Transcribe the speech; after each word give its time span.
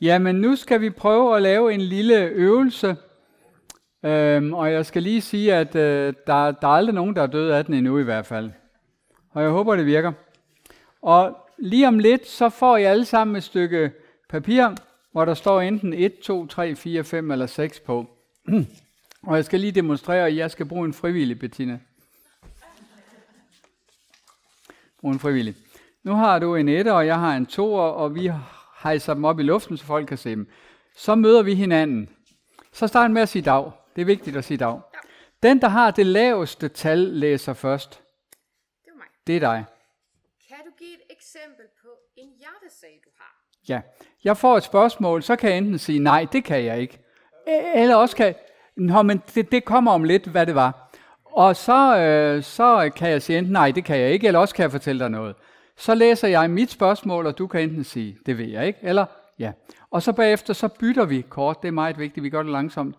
Jamen, 0.00 0.36
nu 0.36 0.56
skal 0.56 0.80
vi 0.80 0.90
prøve 0.90 1.36
at 1.36 1.42
lave 1.42 1.74
en 1.74 1.80
lille 1.80 2.24
øvelse. 2.24 2.96
Øhm, 4.02 4.54
og 4.54 4.72
jeg 4.72 4.86
skal 4.86 5.02
lige 5.02 5.20
sige, 5.20 5.54
at 5.54 5.74
øh, 5.74 6.14
der, 6.26 6.50
der 6.50 6.68
er 6.68 6.72
aldrig 6.72 6.94
nogen, 6.94 7.16
der 7.16 7.22
er 7.22 7.26
død 7.26 7.50
af 7.50 7.64
den 7.64 7.74
endnu 7.74 7.98
i 7.98 8.02
hvert 8.02 8.26
fald. 8.26 8.50
Og 9.30 9.42
jeg 9.42 9.50
håber, 9.50 9.76
det 9.76 9.86
virker. 9.86 10.12
Og 11.02 11.36
lige 11.58 11.88
om 11.88 11.98
lidt, 11.98 12.26
så 12.26 12.48
får 12.48 12.76
I 12.76 12.84
alle 12.84 13.04
sammen 13.04 13.36
et 13.36 13.44
stykke 13.44 13.92
papir, 14.28 14.68
hvor 15.12 15.24
der 15.24 15.34
står 15.34 15.60
enten 15.60 15.92
1, 15.92 16.18
2, 16.18 16.46
3, 16.46 16.76
4, 16.76 17.04
5 17.04 17.30
eller 17.30 17.46
6 17.46 17.80
på. 17.80 18.06
og 19.26 19.36
jeg 19.36 19.44
skal 19.44 19.60
lige 19.60 19.72
demonstrere, 19.72 20.26
at 20.26 20.36
jeg 20.36 20.50
skal 20.50 20.66
bruge 20.66 20.86
en 20.86 20.94
frivillig, 20.94 21.38
Bettina. 21.38 21.78
Brug 25.00 25.10
en 25.10 25.18
frivillig. 25.18 25.54
Nu 26.02 26.12
har 26.12 26.38
du 26.38 26.54
en 26.54 26.68
1, 26.68 26.86
og 26.86 27.06
jeg 27.06 27.18
har 27.18 27.36
en 27.36 27.46
2, 27.46 27.74
og 27.74 28.14
vi 28.14 28.32
hejser 28.82 29.14
dem 29.14 29.24
op 29.24 29.40
i 29.40 29.42
luften, 29.42 29.76
så 29.76 29.84
folk 29.84 30.08
kan 30.08 30.18
se 30.18 30.30
dem. 30.30 30.50
Så 30.96 31.14
møder 31.14 31.42
vi 31.42 31.54
hinanden. 31.54 32.08
Så 32.72 32.86
start 32.86 33.10
med 33.10 33.22
at 33.22 33.28
sige 33.28 33.42
dag. 33.42 33.70
Det 33.96 34.02
er 34.02 34.06
vigtigt 34.06 34.36
at 34.36 34.44
sige 34.44 34.58
dag. 34.58 34.80
Den, 35.42 35.60
der 35.60 35.68
har 35.68 35.90
det 35.90 36.06
laveste 36.06 36.68
tal, 36.68 36.98
læser 36.98 37.52
først. 37.54 38.02
Det 38.84 38.90
var 38.92 38.96
mig. 38.96 39.06
Det 39.26 39.36
er 39.36 39.40
dig. 39.40 39.64
Kan 40.48 40.58
du 40.64 40.70
give 40.78 40.90
et 40.90 41.02
eksempel 41.10 41.64
på 41.82 41.88
en 42.16 42.28
hjertesag, 42.38 43.00
du 43.04 43.10
har? 43.18 43.44
Ja. 43.68 43.80
Jeg 44.24 44.36
får 44.36 44.56
et 44.56 44.62
spørgsmål, 44.62 45.22
så 45.22 45.36
kan 45.36 45.50
jeg 45.50 45.58
enten 45.58 45.78
sige, 45.78 45.98
nej, 45.98 46.26
det 46.32 46.44
kan 46.44 46.64
jeg 46.64 46.80
ikke. 46.80 46.98
Eller 47.74 47.96
også 47.96 48.16
kan, 48.16 48.34
Nå, 48.78 49.02
men 49.02 49.22
det, 49.34 49.52
det 49.52 49.64
kommer 49.64 49.92
om 49.92 50.04
lidt, 50.04 50.26
hvad 50.26 50.46
det 50.46 50.54
var. 50.54 50.90
Og 51.24 51.56
så, 51.56 51.98
øh, 51.98 52.42
så 52.42 52.90
kan 52.96 53.10
jeg 53.10 53.22
sige 53.22 53.38
enten, 53.38 53.52
nej, 53.52 53.70
det 53.70 53.84
kan 53.84 53.98
jeg 53.98 54.10
ikke, 54.10 54.26
eller 54.26 54.40
også 54.40 54.54
kan 54.54 54.62
jeg 54.62 54.70
fortælle 54.70 55.00
dig 55.00 55.10
noget. 55.10 55.34
Så 55.78 55.94
læser 55.94 56.28
jeg 56.28 56.50
mit 56.50 56.70
spørgsmål, 56.70 57.26
og 57.26 57.38
du 57.38 57.46
kan 57.46 57.60
enten 57.60 57.84
sige, 57.84 58.18
det 58.26 58.38
ved 58.38 58.44
jeg 58.46 58.66
ikke, 58.66 58.78
eller 58.82 59.06
ja. 59.38 59.52
Og 59.90 60.02
så 60.02 60.12
bagefter, 60.12 60.54
så 60.54 60.68
bytter 60.68 61.04
vi 61.04 61.20
kort, 61.28 61.62
det 61.62 61.68
er 61.68 61.72
meget 61.72 61.98
vigtigt, 61.98 62.24
vi 62.24 62.30
gør 62.30 62.42
det 62.42 62.52
langsomt, 62.52 62.96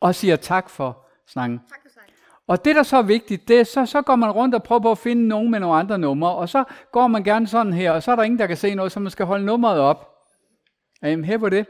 og 0.00 0.14
siger 0.14 0.36
tak 0.36 0.70
for 0.70 1.06
snakken. 1.28 1.58
Tak 1.58 1.78
for 1.82 1.92
snakken. 1.92 2.14
Og 2.46 2.64
det, 2.64 2.76
der 2.76 2.82
så 2.82 2.96
er 2.96 3.02
vigtigt, 3.02 3.48
det 3.48 3.60
er, 3.60 3.64
så, 3.64 3.86
så 3.86 4.02
går 4.02 4.16
man 4.16 4.30
rundt 4.30 4.54
og 4.54 4.62
prøver 4.62 4.80
på 4.80 4.90
at 4.90 4.98
finde 4.98 5.28
nogen 5.28 5.50
med 5.50 5.60
nogle 5.60 5.76
andre 5.76 5.98
numre, 5.98 6.32
og 6.34 6.48
så 6.48 6.64
går 6.92 7.06
man 7.06 7.24
gerne 7.24 7.46
sådan 7.46 7.72
her, 7.72 7.92
og 7.92 8.02
så 8.02 8.12
er 8.12 8.16
der 8.16 8.22
ingen, 8.22 8.38
der 8.38 8.46
kan 8.46 8.56
se 8.56 8.74
noget, 8.74 8.92
så 8.92 9.00
man 9.00 9.10
skal 9.10 9.26
holde 9.26 9.44
nummeret 9.44 9.80
op. 9.80 10.08
Er 11.02 11.08
I 11.08 11.22
her 11.22 11.38
på 11.38 11.48
det? 11.48 11.66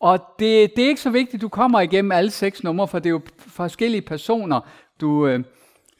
Og 0.00 0.18
det, 0.38 0.76
det 0.76 0.84
er 0.84 0.88
ikke 0.88 1.00
så 1.00 1.10
vigtigt, 1.10 1.34
at 1.34 1.40
du 1.40 1.48
kommer 1.48 1.80
igennem 1.80 2.12
alle 2.12 2.30
seks 2.30 2.64
numre, 2.64 2.88
for 2.88 2.98
det 2.98 3.06
er 3.06 3.10
jo 3.10 3.20
forskellige 3.38 4.02
personer, 4.02 4.60
du, 5.00 5.26
øh, 5.26 5.44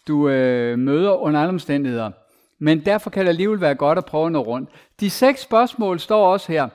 du 0.09 0.29
øh, 0.29 0.79
møder 0.79 1.13
under 1.13 1.41
alle 1.41 1.49
omstændigheder. 1.49 2.11
Men 2.59 2.85
derfor 2.85 3.11
kan 3.11 3.25
det 3.25 3.29
alligevel 3.29 3.61
være 3.61 3.75
godt 3.75 3.99
at 3.99 4.05
prøve 4.05 4.31
noget 4.31 4.47
rundt. 4.47 4.71
De 5.01 5.11
seks 5.11 5.41
spørgsmål 5.41 6.01
står 6.01 6.33
også 6.33 6.53
her. 6.53 6.69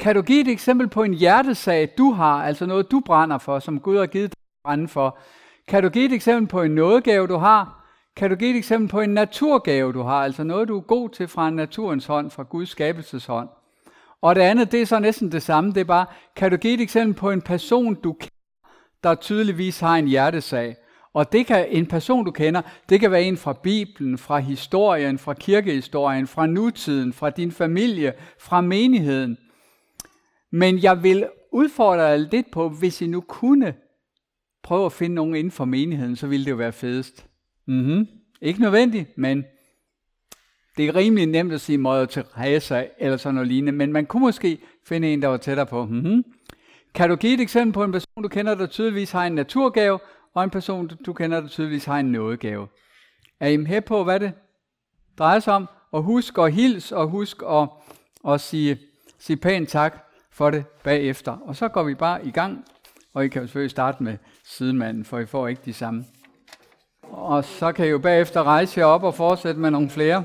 Kan 0.00 0.14
du 0.14 0.22
give 0.22 0.40
et 0.40 0.48
eksempel 0.48 0.88
på 0.88 1.02
en 1.02 1.14
hjertesag, 1.14 1.88
du 1.98 2.12
har, 2.12 2.44
altså 2.44 2.66
noget, 2.66 2.90
du 2.90 3.02
brænder 3.06 3.38
for, 3.38 3.58
som 3.58 3.80
Gud 3.80 3.98
har 3.98 4.06
givet 4.06 4.30
dig 4.30 4.40
at 4.40 4.68
brænde 4.68 4.88
for? 4.88 5.18
Kan 5.68 5.82
du 5.82 5.88
give 5.88 6.04
et 6.04 6.12
eksempel 6.12 6.48
på 6.48 6.62
en 6.62 6.70
nådegave, 6.70 7.26
du 7.26 7.36
har? 7.36 7.84
Kan 8.16 8.30
du 8.30 8.36
give 8.36 8.50
et 8.50 8.56
eksempel 8.56 8.88
på 8.88 9.00
en 9.00 9.10
naturgave, 9.10 9.92
du 9.92 10.02
har, 10.02 10.24
altså 10.24 10.44
noget, 10.44 10.68
du 10.68 10.76
er 10.76 10.80
god 10.80 11.08
til 11.10 11.28
fra 11.28 11.50
naturens 11.50 12.06
hånd, 12.06 12.30
fra 12.30 12.42
Guds 12.42 12.68
skabelseshånd? 12.68 13.48
Og 14.22 14.34
det 14.34 14.40
andet, 14.40 14.72
det 14.72 14.82
er 14.82 14.86
så 14.86 14.98
næsten 14.98 15.32
det 15.32 15.42
samme, 15.42 15.72
det 15.72 15.80
er 15.80 15.84
bare, 15.84 16.06
kan 16.36 16.50
du 16.50 16.56
give 16.56 16.74
et 16.74 16.80
eksempel 16.80 17.14
på 17.14 17.30
en 17.30 17.42
person, 17.42 17.94
du 17.94 18.12
kender, 18.12 18.70
der 19.02 19.14
tydeligvis 19.14 19.80
har 19.80 19.96
en 19.96 20.08
hjertesag? 20.08 20.76
Og 21.14 21.32
det 21.32 21.46
kan 21.46 21.66
en 21.70 21.86
person, 21.86 22.24
du 22.24 22.30
kender, 22.30 22.62
det 22.88 23.00
kan 23.00 23.10
være 23.10 23.22
en 23.22 23.36
fra 23.36 23.52
Bibelen, 23.52 24.18
fra 24.18 24.38
historien, 24.38 25.18
fra 25.18 25.34
kirkehistorien, 25.34 26.26
fra 26.26 26.46
nutiden, 26.46 27.12
fra 27.12 27.30
din 27.30 27.52
familie, 27.52 28.12
fra 28.38 28.60
menigheden. 28.60 29.38
Men 30.52 30.82
jeg 30.82 31.02
vil 31.02 31.28
udfordre 31.52 32.02
jer 32.02 32.16
lidt 32.16 32.50
på, 32.52 32.68
hvis 32.68 33.02
I 33.02 33.06
nu 33.06 33.20
kunne 33.20 33.74
prøve 34.62 34.86
at 34.86 34.92
finde 34.92 35.14
nogen 35.14 35.34
inden 35.34 35.50
for 35.50 35.64
menigheden, 35.64 36.16
så 36.16 36.26
ville 36.26 36.44
det 36.44 36.50
jo 36.50 36.56
være 36.56 36.72
fedest. 36.72 37.26
Mm-hmm. 37.66 38.06
Ikke 38.42 38.60
nødvendigt, 38.60 39.18
men 39.18 39.44
det 40.76 40.86
er 40.86 40.94
rimelig 40.94 41.26
nemt 41.26 41.52
at 41.52 41.60
sige 41.60 41.78
Mother 41.78 42.04
Teresa 42.04 42.84
eller 42.98 43.16
sådan 43.16 43.34
noget 43.34 43.48
lignende, 43.48 43.72
men 43.72 43.92
man 43.92 44.06
kunne 44.06 44.20
måske 44.20 44.58
finde 44.86 45.12
en, 45.12 45.22
der 45.22 45.28
var 45.28 45.36
tættere 45.36 45.66
på. 45.66 45.84
Mm-hmm. 45.84 46.24
Kan 46.94 47.08
du 47.08 47.16
give 47.16 47.34
et 47.34 47.40
eksempel 47.40 47.72
på 47.72 47.84
en 47.84 47.92
person, 47.92 48.22
du 48.22 48.28
kender, 48.28 48.54
der 48.54 48.66
tydeligvis 48.66 49.10
har 49.10 49.26
en 49.26 49.32
naturgave, 49.34 49.98
og 50.34 50.44
en 50.44 50.50
person, 50.50 50.90
du 51.06 51.12
kender, 51.12 51.40
der 51.40 51.48
tydeligvis 51.48 51.84
har 51.84 51.98
en 51.98 52.12
nådegave? 52.12 52.68
Er 53.40 53.48
I 53.48 53.56
med 53.56 53.80
på, 53.80 54.04
hvad 54.04 54.20
det 54.20 54.32
drejer 55.18 55.38
sig 55.38 55.54
om? 55.54 55.68
Og 55.92 56.02
husk 56.02 56.38
at 56.38 56.52
hils, 56.52 56.92
og 56.92 57.08
husk 57.08 57.42
at, 57.50 57.68
at 58.28 58.40
sige, 58.40 58.78
sige 59.18 59.36
pænt 59.36 59.68
tak 59.68 60.04
for 60.32 60.50
det 60.50 60.66
bagefter. 60.66 61.32
Og 61.32 61.56
så 61.56 61.68
går 61.68 61.82
vi 61.82 61.94
bare 61.94 62.26
i 62.26 62.30
gang, 62.30 62.64
og 63.14 63.24
I 63.24 63.28
kan 63.28 63.42
jo 63.42 63.46
selvfølgelig 63.46 63.70
starte 63.70 64.02
med 64.02 64.16
sidemanden, 64.44 65.04
for 65.04 65.18
I 65.18 65.26
får 65.26 65.48
ikke 65.48 65.62
de 65.64 65.72
samme. 65.72 66.04
Og 67.02 67.44
så 67.44 67.72
kan 67.72 67.86
I 67.86 67.88
jo 67.88 67.98
bagefter 67.98 68.42
rejse 68.42 68.80
jer 68.80 68.86
op 68.86 69.02
og 69.02 69.14
fortsætte 69.14 69.60
med 69.60 69.70
nogle 69.70 69.90
flere. 69.90 70.24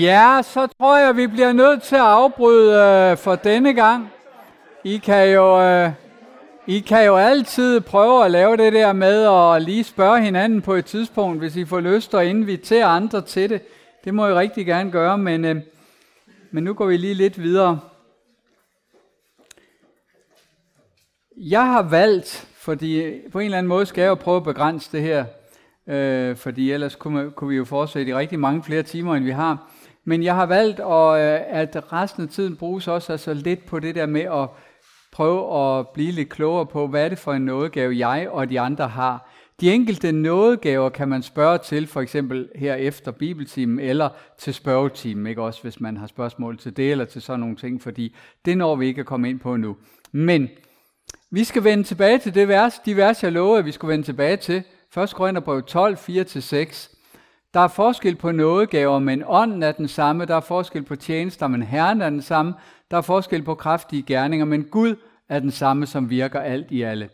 Ja, 0.00 0.40
så 0.42 0.66
tror 0.66 0.98
jeg, 0.98 1.16
vi 1.16 1.26
bliver 1.26 1.52
nødt 1.52 1.82
til 1.82 1.96
at 1.96 2.02
afbryde 2.02 2.76
øh, 2.76 3.16
for 3.16 3.34
denne 3.34 3.74
gang. 3.74 4.10
I 4.84 4.96
kan 4.96 5.32
jo, 5.32 5.62
øh, 5.62 5.90
I 6.66 6.80
kan 6.80 7.06
jo 7.06 7.16
altid 7.16 7.80
prøve 7.80 8.24
at 8.24 8.30
lave 8.30 8.56
det 8.56 8.72
der 8.72 8.92
med 8.92 9.22
at 9.22 9.62
lige 9.62 9.84
spørge 9.84 10.22
hinanden 10.22 10.62
på 10.62 10.74
et 10.74 10.84
tidspunkt, 10.84 11.38
hvis 11.38 11.56
I 11.56 11.64
får 11.64 11.80
lyst 11.80 12.14
og 12.14 12.26
invitere 12.26 12.84
andre 12.84 13.20
til 13.20 13.50
det. 13.50 13.62
Det 14.04 14.14
må 14.14 14.28
I 14.28 14.32
rigtig 14.32 14.66
gerne 14.66 14.90
gøre, 14.90 15.18
men, 15.18 15.44
øh, 15.44 15.56
men 16.50 16.64
nu 16.64 16.74
går 16.74 16.86
vi 16.86 16.96
lige 16.96 17.14
lidt 17.14 17.42
videre. 17.42 17.80
Jeg 21.36 21.66
har 21.66 21.82
valgt, 21.82 22.48
fordi 22.56 23.12
på 23.32 23.38
en 23.38 23.44
eller 23.44 23.58
anden 23.58 23.68
måde 23.68 23.86
skal 23.86 24.02
jeg 24.02 24.08
jo 24.08 24.14
prøve 24.14 24.36
at 24.36 24.44
begrænse 24.44 24.92
det 24.92 25.02
her, 25.02 25.24
øh, 25.86 26.36
fordi 26.36 26.72
ellers 26.72 26.94
kunne, 26.94 27.30
kunne 27.30 27.50
vi 27.50 27.56
jo 27.56 27.64
fortsætte 27.64 28.10
i 28.10 28.14
rigtig 28.14 28.38
mange 28.38 28.62
flere 28.62 28.82
timer, 28.82 29.14
end 29.14 29.24
vi 29.24 29.30
har. 29.30 29.68
Men 30.04 30.22
jeg 30.22 30.34
har 30.34 30.46
valgt, 30.46 30.80
at, 30.80 31.40
øh, 31.40 31.60
at 31.60 31.92
resten 31.92 32.22
af 32.22 32.28
tiden 32.28 32.56
bruges 32.56 32.88
også 32.88 33.12
altså 33.12 33.34
lidt 33.34 33.66
på 33.66 33.78
det 33.78 33.94
der 33.94 34.06
med 34.06 34.20
at 34.20 34.48
prøve 35.12 35.78
at 35.78 35.88
blive 35.88 36.12
lidt 36.12 36.28
klogere 36.28 36.66
på, 36.66 36.86
hvad 36.86 37.04
er 37.04 37.08
det 37.08 37.18
for 37.18 37.32
en 37.32 37.42
nådegave, 37.42 38.08
jeg 38.08 38.28
og 38.30 38.50
de 38.50 38.60
andre 38.60 38.88
har. 38.88 39.28
De 39.60 39.72
enkelte 39.72 40.12
nådegaver 40.12 40.88
kan 40.88 41.08
man 41.08 41.22
spørge 41.22 41.58
til, 41.58 41.86
for 41.86 42.00
eksempel 42.00 42.48
her 42.54 42.74
efter 42.74 43.10
bibeltimen, 43.10 43.80
eller 43.80 44.08
til 44.38 44.54
spørgetimen, 44.54 45.26
ikke 45.26 45.42
også, 45.42 45.62
hvis 45.62 45.80
man 45.80 45.96
har 45.96 46.06
spørgsmål 46.06 46.58
til 46.58 46.76
det, 46.76 46.90
eller 46.90 47.04
til 47.04 47.22
sådan 47.22 47.40
nogle 47.40 47.56
ting, 47.56 47.82
fordi 47.82 48.16
det 48.44 48.58
når 48.58 48.76
vi 48.76 48.86
ikke 48.86 49.00
at 49.00 49.06
komme 49.06 49.30
ind 49.30 49.40
på 49.40 49.56
nu. 49.56 49.76
Men 50.12 50.48
vi 51.30 51.44
skal 51.44 51.64
vende 51.64 51.84
tilbage 51.84 52.18
til 52.18 52.34
det 52.34 52.48
vers, 52.48 52.78
de 52.78 52.96
vers, 52.96 53.22
jeg 53.22 53.32
lovede, 53.32 53.58
at 53.58 53.64
vi 53.64 53.72
skulle 53.72 53.92
vende 53.92 54.04
tilbage 54.04 54.36
til. 54.36 54.62
1. 54.96 55.14
Korintherbrev 55.14 55.62
12, 55.62 55.96
4-6. 55.96 56.91
Der 57.54 57.60
er 57.60 57.68
forskel 57.68 58.16
på 58.16 58.32
nådegaver, 58.32 58.98
men 58.98 59.22
ånden 59.26 59.62
er 59.62 59.72
den 59.72 59.88
samme. 59.88 60.24
Der 60.24 60.36
er 60.36 60.40
forskel 60.40 60.82
på 60.82 60.96
tjenester, 60.96 61.46
men 61.46 61.62
Herren 61.62 62.00
er 62.00 62.10
den 62.10 62.22
samme. 62.22 62.54
Der 62.90 62.96
er 62.96 63.00
forskel 63.00 63.42
på 63.42 63.54
kraftige 63.54 64.02
gerninger, 64.02 64.44
men 64.46 64.64
Gud 64.64 64.96
er 65.28 65.38
den 65.38 65.50
samme, 65.50 65.86
som 65.86 66.10
virker 66.10 66.40
alt 66.40 66.70
i 66.70 66.82
alle. 66.82 67.08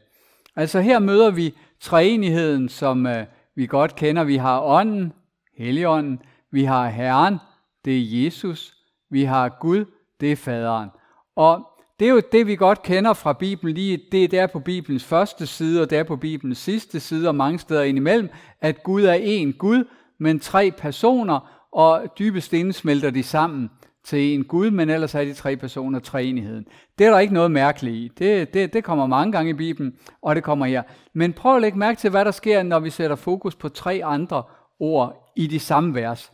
Altså 0.57 0.81
her 0.81 0.99
møder 0.99 1.31
vi 1.31 1.55
treenigheden, 1.81 2.69
som 2.69 3.07
øh, 3.07 3.25
vi 3.55 3.67
godt 3.67 3.97
kender. 3.97 4.25
Vi 4.25 4.37
har 4.37 4.61
ånden, 4.61 5.13
Helligånden. 5.59 6.23
Vi 6.51 6.65
har 6.65 6.89
Herren, 6.89 7.39
det 7.85 7.99
er 7.99 8.25
Jesus. 8.25 8.75
Vi 9.11 9.25
har 9.25 9.57
Gud, 9.61 9.85
det 10.21 10.33
er 10.33 10.37
faderen. 10.37 10.89
Og 11.37 11.65
det 12.01 12.09
er 12.09 12.13
jo 12.13 12.23
det, 12.33 12.47
vi 12.47 12.57
godt 12.57 12.83
kender 12.83 13.13
fra 13.13 13.33
Bibelen 13.33 13.75
lige. 13.75 14.01
Det 14.13 14.25
er 14.25 14.29
der 14.29 14.47
på 14.47 14.61
Bibelens 14.61 15.05
første 15.05 15.47
side, 15.47 15.83
og 15.83 15.91
der 15.91 16.03
på 16.03 16.17
Bibelens 16.17 16.59
sidste 16.59 17.01
side, 17.01 17.29
og 17.29 17.35
mange 17.35 17.59
steder 17.59 17.83
indimellem, 17.83 18.29
at 18.61 18.83
Gud 18.83 19.03
er 19.03 19.15
én 19.15 19.57
Gud, 19.59 19.85
men 20.21 20.41
tre 20.41 20.73
personer, 20.79 21.59
og 21.73 22.07
dybest 22.19 22.53
inde 22.53 22.73
smelter 22.73 23.11
de 23.11 23.23
sammen 23.23 23.71
til 24.05 24.35
en 24.35 24.45
Gud, 24.45 24.71
men 24.71 24.91
ellers 24.91 25.15
er 25.15 25.25
de 25.25 25.35
tre 25.35 25.57
personer 25.57 25.99
treenigheden. 25.99 26.67
Det 26.99 27.07
er 27.07 27.11
der 27.11 27.19
ikke 27.19 27.35
noget 27.35 27.51
mærkeligt 27.51 27.97
i. 27.97 28.11
Det, 28.19 28.55
det, 28.55 28.73
det 28.73 28.85
kommer 28.85 29.07
mange 29.07 29.33
gange 29.33 29.51
i 29.51 29.55
Bibelen, 29.55 29.93
og 30.23 30.35
det 30.37 30.45
kommer 30.45 30.67
her. 30.67 30.83
Men 31.15 31.33
prøv 31.33 31.57
at 31.57 31.63
lægge 31.63 31.79
mærke 31.79 31.99
til, 31.99 32.11
hvad 32.11 32.25
der 32.25 32.31
sker, 32.31 32.63
når 32.63 32.79
vi 32.79 32.91
sætter 32.91 33.17
fokus 33.17 33.55
på 33.55 33.69
tre 33.69 34.01
andre 34.05 34.43
ord 34.81 35.33
i 35.37 35.47
de 35.47 35.61
samme 35.61 35.95
vers. 35.95 36.33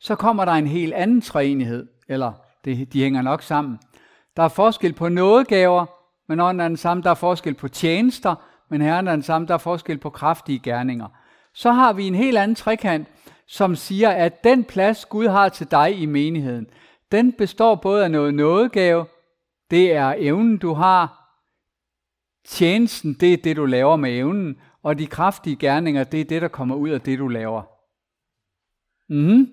Så 0.00 0.14
kommer 0.14 0.44
der 0.44 0.52
en 0.52 0.66
helt 0.66 0.94
anden 0.94 1.20
treenighed, 1.20 1.86
eller 2.08 2.32
det, 2.64 2.92
de 2.92 3.02
hænger 3.02 3.22
nok 3.22 3.42
sammen. 3.42 3.78
Der 4.36 4.42
er 4.42 4.48
forskel 4.48 4.92
på 4.92 5.08
nådegaver, 5.08 5.86
men 6.28 6.40
ånden 6.40 6.60
er 6.60 6.68
den 6.68 6.76
samme. 6.76 7.02
Der 7.02 7.10
er 7.10 7.14
forskel 7.14 7.54
på 7.54 7.68
tjenester, 7.68 8.34
men 8.70 8.80
herren 8.80 9.08
er 9.08 9.12
den 9.12 9.22
samme. 9.22 9.48
Der 9.48 9.54
er 9.54 9.58
forskel 9.58 9.98
på 9.98 10.10
kraftige 10.10 10.58
gerninger. 10.58 11.08
Så 11.54 11.72
har 11.72 11.92
vi 11.92 12.06
en 12.06 12.14
helt 12.14 12.38
anden 12.38 12.54
trekant, 12.54 13.08
som 13.46 13.76
siger, 13.76 14.10
at 14.10 14.44
den 14.44 14.64
plads, 14.64 15.04
Gud 15.04 15.26
har 15.26 15.48
til 15.48 15.70
dig 15.70 15.98
i 15.98 16.06
menigheden, 16.06 16.66
den 17.12 17.32
består 17.32 17.74
både 17.74 18.04
af 18.04 18.10
noget 18.10 18.34
nådegave, 18.34 19.06
det 19.70 19.92
er 19.92 20.14
evnen, 20.18 20.58
du 20.58 20.72
har, 20.72 21.20
tjenesten, 22.46 23.14
det 23.14 23.32
er 23.32 23.36
det, 23.36 23.56
du 23.56 23.66
laver 23.66 23.96
med 23.96 24.18
evnen, 24.18 24.56
og 24.82 24.98
de 24.98 25.06
kraftige 25.06 25.56
gerninger, 25.56 26.04
det 26.04 26.20
er 26.20 26.24
det, 26.24 26.42
der 26.42 26.48
kommer 26.48 26.76
ud 26.76 26.88
af 26.88 27.00
det, 27.00 27.18
du 27.18 27.28
laver. 27.28 27.62
Mm-hmm. 29.08 29.48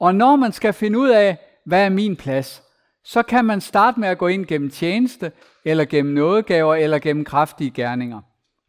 Og 0.00 0.14
når 0.14 0.36
man 0.36 0.52
skal 0.52 0.72
finde 0.72 0.98
ud 0.98 1.08
af, 1.08 1.38
hvad 1.66 1.84
er 1.84 1.88
min 1.88 2.16
plads, 2.16 2.62
så 3.04 3.22
kan 3.22 3.44
man 3.44 3.60
starte 3.60 4.00
med 4.00 4.08
at 4.08 4.18
gå 4.18 4.26
ind 4.26 4.46
gennem 4.46 4.70
tjeneste, 4.70 5.32
eller 5.64 5.84
gennem 5.84 6.14
nådegaver, 6.14 6.74
eller 6.74 6.98
gennem 6.98 7.24
kraftige 7.24 7.70
gerninger. 7.70 8.20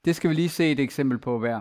Det 0.05 0.15
skal 0.15 0.29
vi 0.29 0.35
lige 0.35 0.49
se 0.49 0.71
et 0.71 0.79
eksempel 0.79 1.17
på 1.17 1.39
hver. 1.39 1.59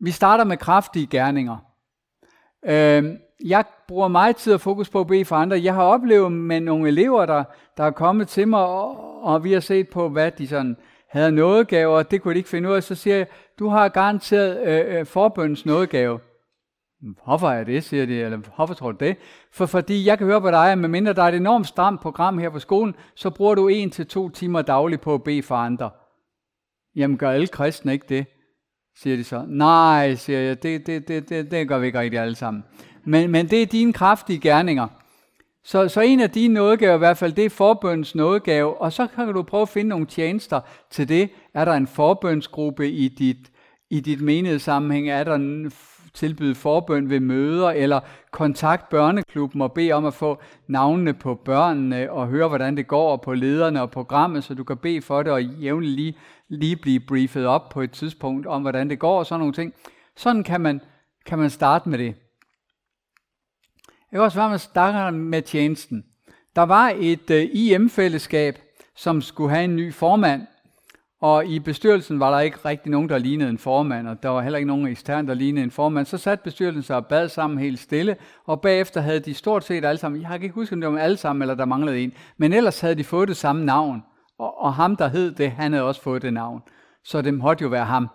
Vi 0.00 0.10
starter 0.10 0.44
med 0.44 0.56
kraftige 0.56 1.06
gerninger. 1.06 1.56
Øh, 2.66 3.04
jeg 3.44 3.64
bruger 3.88 4.08
meget 4.08 4.36
tid 4.36 4.54
og 4.54 4.60
fokus 4.60 4.90
på 4.90 5.00
at 5.00 5.06
bede 5.06 5.24
for 5.24 5.36
andre. 5.36 5.60
Jeg 5.62 5.74
har 5.74 5.82
oplevet 5.82 6.32
med 6.32 6.60
nogle 6.60 6.88
elever, 6.88 7.26
der, 7.26 7.44
der 7.76 7.84
er 7.84 7.90
kommet 7.90 8.28
til 8.28 8.48
mig, 8.48 8.66
og, 8.66 9.22
og 9.22 9.44
vi 9.44 9.52
har 9.52 9.60
set 9.60 9.88
på, 9.88 10.08
hvad 10.08 10.30
de 10.30 10.48
sådan 10.48 10.76
havde 11.08 11.32
nådegaver, 11.32 11.96
og 11.96 12.10
det 12.10 12.22
kunne 12.22 12.34
de 12.34 12.38
ikke 12.38 12.48
finde 12.48 12.68
ud 12.68 12.74
af. 12.74 12.82
Så 12.82 12.94
siger 12.94 13.16
jeg, 13.16 13.26
du 13.58 13.68
har 13.68 13.88
garanteret 13.88 14.68
øh, 14.68 14.98
øh, 14.98 15.06
forbøndens 15.06 15.66
nådegave. 15.66 16.20
Hvorfor 17.24 17.50
er 17.50 17.64
det, 17.64 17.84
siger 17.84 18.06
de, 18.06 18.22
eller 18.22 18.38
hvorfor 18.56 18.74
tror 18.74 18.92
du 18.92 19.04
det? 19.04 19.16
For 19.52 19.66
fordi 19.66 20.06
jeg 20.06 20.18
kan 20.18 20.26
høre 20.26 20.40
på 20.40 20.50
dig, 20.50 20.72
at 20.72 20.78
medmindre 20.78 21.12
der 21.12 21.22
er 21.22 21.28
et 21.28 21.34
enormt 21.34 21.66
stramt 21.66 22.00
program 22.00 22.38
her 22.38 22.50
på 22.50 22.58
skolen, 22.58 22.94
så 23.14 23.30
bruger 23.30 23.54
du 23.54 23.68
en 23.68 23.90
til 23.90 24.06
to 24.06 24.28
timer 24.28 24.62
dagligt 24.62 25.00
på 25.00 25.14
at 25.14 25.22
bede 25.22 25.42
for 25.42 25.54
andre. 25.54 25.90
Jamen 26.96 27.18
gør 27.18 27.30
alle 27.30 27.46
kristne 27.46 27.92
ikke 27.92 28.06
det? 28.08 28.26
Siger 29.02 29.16
de 29.16 29.24
så. 29.24 29.44
Nej, 29.48 30.14
siger 30.14 30.38
jeg, 30.38 30.62
det, 30.62 30.86
det, 30.86 31.08
det, 31.08 31.28
det, 31.28 31.50
det 31.50 31.68
gør 31.68 31.78
vi 31.78 31.86
ikke 31.86 32.00
rigtig 32.00 32.20
alle 32.20 32.34
sammen. 32.34 32.64
Men, 33.04 33.30
men 33.30 33.46
det 33.46 33.62
er 33.62 33.66
dine 33.66 33.92
kraftige 33.92 34.40
gerninger. 34.40 34.88
Så, 35.64 35.88
så 35.88 36.00
en 36.00 36.20
af 36.20 36.30
dine 36.30 36.54
nådegaver 36.54 36.94
i 36.94 36.98
hvert 36.98 37.16
fald, 37.16 37.32
det 37.32 37.44
er 37.44 37.50
forbøns 37.50 38.14
nådegave, 38.14 38.80
og 38.80 38.92
så 38.92 39.06
kan 39.06 39.32
du 39.32 39.42
prøve 39.42 39.62
at 39.62 39.68
finde 39.68 39.88
nogle 39.88 40.06
tjenester 40.06 40.60
til 40.90 41.08
det. 41.08 41.30
Er 41.54 41.64
der 41.64 41.72
en 41.72 41.86
forbønsgruppe 41.86 42.90
i 42.90 43.08
dit, 43.08 43.50
i 43.90 44.00
dit 44.00 44.20
menighedssammenhæng? 44.20 45.08
Er 45.08 45.24
der 45.24 45.34
en 45.34 45.72
tilbyde 46.14 46.54
forbøn 46.54 47.10
ved 47.10 47.20
møder, 47.20 47.70
eller 47.70 48.00
kontakt 48.30 48.88
børneklubben 48.88 49.62
og 49.62 49.72
bede 49.72 49.92
om 49.92 50.04
at 50.04 50.14
få 50.14 50.40
navnene 50.66 51.14
på 51.14 51.34
børnene, 51.34 52.12
og 52.12 52.26
høre, 52.26 52.48
hvordan 52.48 52.76
det 52.76 52.86
går 52.86 53.16
på 53.16 53.34
lederne 53.34 53.82
og 53.82 53.90
programmet, 53.90 54.44
så 54.44 54.54
du 54.54 54.64
kan 54.64 54.76
bede 54.76 55.02
for 55.02 55.22
det, 55.22 55.32
og 55.32 55.44
jævnligt 55.44 55.94
lige, 55.94 56.14
lige 56.48 56.76
blive 56.76 57.00
briefet 57.00 57.46
op 57.46 57.68
på 57.68 57.80
et 57.80 57.90
tidspunkt 57.90 58.46
om, 58.46 58.62
hvordan 58.62 58.90
det 58.90 58.98
går, 58.98 59.18
og 59.18 59.26
sådan 59.26 59.40
nogle 59.40 59.54
ting. 59.54 59.74
Sådan 60.16 60.44
kan 60.44 60.60
man, 60.60 60.80
kan 61.26 61.38
man 61.38 61.50
starte 61.50 61.88
med 61.88 61.98
det. 61.98 62.14
Jeg 64.12 64.18
kan 64.18 64.20
også 64.20 64.38
være, 64.38 64.50
med 64.50 64.58
starter 64.58 65.10
med 65.10 65.42
tjenesten. 65.42 66.04
Der 66.56 66.62
var 66.62 66.92
et 66.96 67.30
uh, 67.30 67.36
øh, 67.36 67.42
IM-fællesskab, 67.42 68.58
som 68.96 69.22
skulle 69.22 69.50
have 69.50 69.64
en 69.64 69.76
ny 69.76 69.94
formand, 69.94 70.46
og 71.20 71.46
i 71.46 71.58
bestyrelsen 71.58 72.20
var 72.20 72.30
der 72.30 72.40
ikke 72.40 72.58
rigtig 72.64 72.90
nogen, 72.90 73.08
der 73.08 73.18
lignede 73.18 73.50
en 73.50 73.58
formand, 73.58 74.08
og 74.08 74.22
der 74.22 74.28
var 74.28 74.42
heller 74.42 74.56
ikke 74.56 74.68
nogen 74.68 74.86
ekstern, 74.86 75.28
der 75.28 75.34
lignede 75.34 75.64
en 75.64 75.70
formand. 75.70 76.06
Så 76.06 76.18
satte 76.18 76.44
bestyrelsen 76.44 76.82
sig 76.82 76.96
og 76.96 77.06
bad 77.06 77.28
sammen 77.28 77.58
helt 77.58 77.78
stille, 77.78 78.16
og 78.46 78.60
bagefter 78.60 79.00
havde 79.00 79.20
de 79.20 79.34
stort 79.34 79.64
set 79.64 79.84
alle 79.84 79.98
sammen, 79.98 80.22
jeg 80.22 80.30
kan 80.30 80.42
ikke 80.42 80.54
huske, 80.54 80.74
om 80.74 80.80
det 80.80 80.92
var 80.92 80.98
alle 80.98 81.16
sammen, 81.16 81.42
eller 81.42 81.54
der 81.54 81.64
manglede 81.64 82.00
en, 82.00 82.12
men 82.36 82.52
ellers 82.52 82.80
havde 82.80 82.94
de 82.94 83.04
fået 83.04 83.28
det 83.28 83.36
samme 83.36 83.64
navn. 83.64 84.02
Og, 84.38 84.60
og 84.60 84.74
ham, 84.74 84.96
der 84.96 85.08
hed 85.08 85.32
det, 85.32 85.50
han 85.50 85.72
havde 85.72 85.84
også 85.84 86.02
fået 86.02 86.22
det 86.22 86.32
navn. 86.32 86.62
Så 87.04 87.22
det 87.22 87.34
måtte 87.34 87.62
jo 87.62 87.68
være 87.68 87.84
ham. 87.84 88.08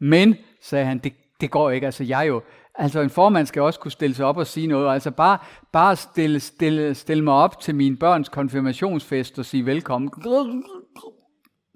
Men, 0.00 0.36
sagde 0.62 0.84
han, 0.86 0.98
det, 0.98 1.12
det 1.40 1.50
går 1.50 1.70
ikke, 1.70 1.86
altså 1.86 2.04
jeg 2.04 2.28
jo, 2.28 2.42
altså 2.74 3.00
en 3.00 3.10
formand 3.10 3.46
skal 3.46 3.62
også 3.62 3.80
kunne 3.80 3.92
stille 3.92 4.14
sig 4.14 4.26
op 4.26 4.36
og 4.36 4.46
sige 4.46 4.66
noget, 4.66 4.94
altså 4.94 5.10
bare, 5.10 5.38
bare 5.72 5.96
stille, 5.96 6.40
stille, 6.40 6.94
stille 6.94 7.24
mig 7.24 7.34
op 7.34 7.60
til 7.60 7.74
min 7.74 7.96
børns 7.96 8.28
konfirmationsfest 8.28 9.38
og 9.38 9.44
sige 9.44 9.66
velkommen 9.66 10.10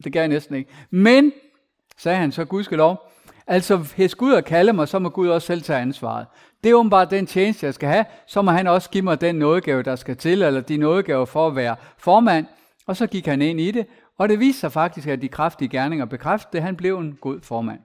det 0.05 0.13
gav 0.13 0.21
jeg 0.21 0.29
næsten 0.29 0.55
ikke. 0.55 0.71
Men, 0.91 1.33
sagde 1.97 2.19
han 2.19 2.33
så, 2.33 2.45
gudskelov, 2.45 3.13
altså 3.47 3.77
hvis 3.77 4.15
Gud 4.15 4.35
har 4.35 4.41
kaldet 4.41 4.75
mig, 4.75 4.89
så 4.89 4.99
må 4.99 5.09
Gud 5.09 5.29
også 5.29 5.47
selv 5.47 5.63
tage 5.63 5.81
ansvaret. 5.81 6.27
Det 6.65 6.71
er 6.71 6.75
åbenbart 6.75 7.11
den 7.11 7.27
tjeneste, 7.27 7.67
jeg 7.67 7.75
skal 7.75 7.89
have, 7.89 8.05
så 8.27 8.43
må 8.43 8.51
han 8.51 8.67
også 8.67 8.91
give 8.91 9.05
mig 9.05 9.21
den 9.21 9.35
nådegave, 9.35 9.83
der 9.83 9.97
skal 9.97 10.17
til, 10.17 10.43
eller 10.43 10.61
de 10.61 10.77
nådegaver 10.77 11.25
for 11.25 11.47
at 11.47 11.57
være 11.57 11.77
formand. 11.99 12.47
Og 12.89 12.97
så 12.97 13.07
gik 13.07 13.27
han 13.27 13.43
ind 13.43 13.61
i 13.61 13.71
det, 13.71 13.87
og 14.19 14.29
det 14.29 14.41
viste 14.41 14.61
sig 14.61 14.73
faktisk, 14.73 15.09
at 15.09 15.23
de 15.23 15.29
kraftige 15.29 15.69
gerninger 15.69 16.05
bekræftede, 16.05 16.57
at 16.57 16.63
han 16.63 16.77
blev 16.77 16.99
en 16.99 17.19
god 17.21 17.41
formand. 17.41 17.81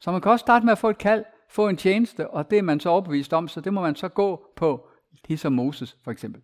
Så 0.00 0.12
man 0.12 0.20
kan 0.20 0.32
også 0.32 0.42
starte 0.42 0.64
med 0.64 0.72
at 0.72 0.78
få 0.78 0.90
et 0.90 0.98
kald, 0.98 1.24
få 1.50 1.68
en 1.68 1.76
tjeneste, 1.76 2.30
og 2.30 2.50
det 2.50 2.58
er 2.58 2.62
man 2.62 2.80
så 2.80 2.88
overbevist 2.88 3.32
om, 3.32 3.48
så 3.48 3.60
det 3.60 3.72
må 3.72 3.80
man 3.80 3.96
så 3.96 4.08
gå 4.08 4.40
på, 4.56 4.88
ligesom 5.28 5.52
Moses 5.52 5.96
for 6.04 6.10
eksempel. 6.10 6.42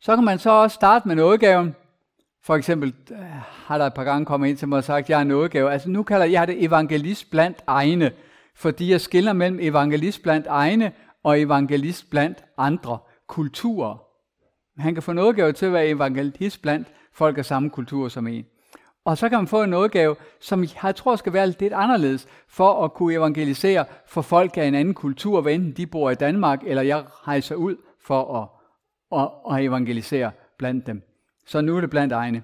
Så 0.00 0.16
kan 0.16 0.24
man 0.24 0.38
så 0.38 0.50
også 0.50 0.74
starte 0.74 1.08
med 1.08 1.16
nådegaven, 1.16 1.74
for 2.42 2.56
eksempel 2.56 2.94
øh, 3.10 3.18
har 3.40 3.78
der 3.78 3.86
et 3.86 3.94
par 3.94 4.04
gange 4.04 4.26
kommet 4.26 4.48
ind 4.48 4.56
til 4.56 4.68
mig 4.68 4.76
og 4.76 4.84
sagt, 4.84 5.04
at 5.04 5.10
jeg 5.10 5.20
er 5.20 5.24
nådegave. 5.24 5.72
Altså 5.72 5.90
nu 5.90 6.02
kalder 6.02 6.26
jeg 6.26 6.46
det 6.46 6.64
evangelist 6.64 7.30
blandt 7.30 7.62
egne, 7.66 8.12
fordi 8.56 8.90
jeg 8.90 9.00
skiller 9.00 9.32
mellem 9.32 9.58
evangelist 9.62 10.22
blandt 10.22 10.46
egne 10.46 10.92
og 11.22 11.40
evangelist 11.40 12.10
blandt 12.10 12.44
andre 12.56 12.98
kulturer. 13.26 14.07
Han 14.78 14.94
kan 14.94 15.02
få 15.02 15.12
nådegave 15.12 15.52
til 15.52 15.66
at 15.66 15.72
være 15.72 15.88
evangelist 15.88 16.62
blandt 16.62 16.88
folk 17.12 17.38
af 17.38 17.44
samme 17.44 17.70
kultur 17.70 18.08
som 18.08 18.26
en. 18.26 18.44
Og 19.04 19.18
så 19.18 19.28
kan 19.28 19.38
man 19.38 19.46
få 19.46 19.62
en 19.62 19.70
nådegave, 19.70 20.16
som 20.40 20.64
jeg 20.82 20.96
tror 20.96 21.16
skal 21.16 21.32
være 21.32 21.46
lidt 21.46 21.72
anderledes, 21.72 22.26
for 22.48 22.84
at 22.84 22.94
kunne 22.94 23.14
evangelisere 23.14 23.84
for 24.06 24.22
folk 24.22 24.56
af 24.56 24.64
en 24.64 24.74
anden 24.74 24.94
kultur, 24.94 25.40
hvad 25.40 25.54
enten 25.54 25.72
de 25.72 25.86
bor 25.86 26.10
i 26.10 26.14
Danmark, 26.14 26.62
eller 26.66 26.82
jeg 26.82 27.04
rejser 27.08 27.54
ud 27.54 27.76
for 28.02 28.34
at, 28.42 28.48
at, 29.20 29.56
at 29.56 29.64
evangelisere 29.64 30.30
blandt 30.58 30.86
dem. 30.86 31.02
Så 31.46 31.60
nu 31.60 31.76
er 31.76 31.80
det 31.80 31.90
blandt 31.90 32.12
egne. 32.12 32.42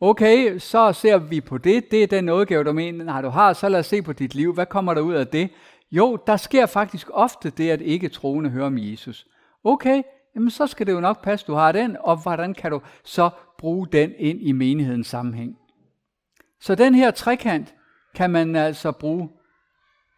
Okay, 0.00 0.58
så 0.58 0.92
ser 0.92 1.18
vi 1.18 1.40
på 1.40 1.58
det. 1.58 1.90
Det 1.90 2.02
er 2.02 2.06
den 2.06 2.24
nådegave, 2.24 2.64
du 2.64 2.72
mener, 2.72 3.20
du 3.20 3.28
har. 3.28 3.52
Så 3.52 3.68
lad 3.68 3.80
os 3.80 3.86
se 3.86 4.02
på 4.02 4.12
dit 4.12 4.34
liv. 4.34 4.54
Hvad 4.54 4.66
kommer 4.66 4.94
der 4.94 5.00
ud 5.00 5.14
af 5.14 5.26
det? 5.26 5.50
Jo, 5.90 6.18
der 6.26 6.36
sker 6.36 6.66
faktisk 6.66 7.10
ofte 7.12 7.50
det, 7.50 7.70
at 7.70 7.80
ikke 7.80 8.08
troende 8.08 8.50
hører 8.50 8.66
om 8.66 8.78
Jesus. 8.78 9.26
Okay, 9.64 10.02
jamen 10.34 10.50
så 10.50 10.66
skal 10.66 10.86
det 10.86 10.92
jo 10.92 11.00
nok 11.00 11.22
passe, 11.22 11.46
du 11.46 11.54
har 11.54 11.72
den, 11.72 11.96
og 12.00 12.22
hvordan 12.22 12.54
kan 12.54 12.70
du 12.70 12.80
så 13.04 13.30
bruge 13.58 13.86
den 13.92 14.12
ind 14.18 14.38
i 14.42 14.52
menighedens 14.52 15.06
sammenhæng? 15.06 15.56
Så 16.60 16.74
den 16.74 16.94
her 16.94 17.10
trekant 17.10 17.74
kan 18.14 18.30
man 18.30 18.56
altså 18.56 18.92
bruge, 18.92 19.28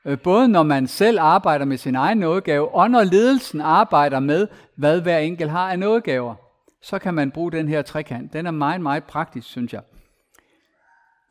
øh, 0.04 0.18
både 0.18 0.48
når 0.48 0.62
man 0.62 0.86
selv 0.86 1.20
arbejder 1.20 1.64
med 1.64 1.76
sin 1.76 1.94
egen 1.94 2.18
nådegave, 2.18 2.74
og 2.74 2.90
når 2.90 3.02
ledelsen 3.02 3.60
arbejder 3.60 4.20
med, 4.20 4.48
hvad 4.76 5.00
hver 5.00 5.18
enkelt 5.18 5.50
har 5.50 5.70
af 5.70 5.78
nådegaver 5.78 6.34
så 6.86 6.98
kan 6.98 7.14
man 7.14 7.30
bruge 7.30 7.52
den 7.52 7.68
her 7.68 7.82
trekant. 7.82 8.32
Den 8.32 8.46
er 8.46 8.50
meget, 8.50 8.80
meget 8.80 9.04
praktisk, 9.04 9.48
synes 9.48 9.72
jeg. 9.72 9.82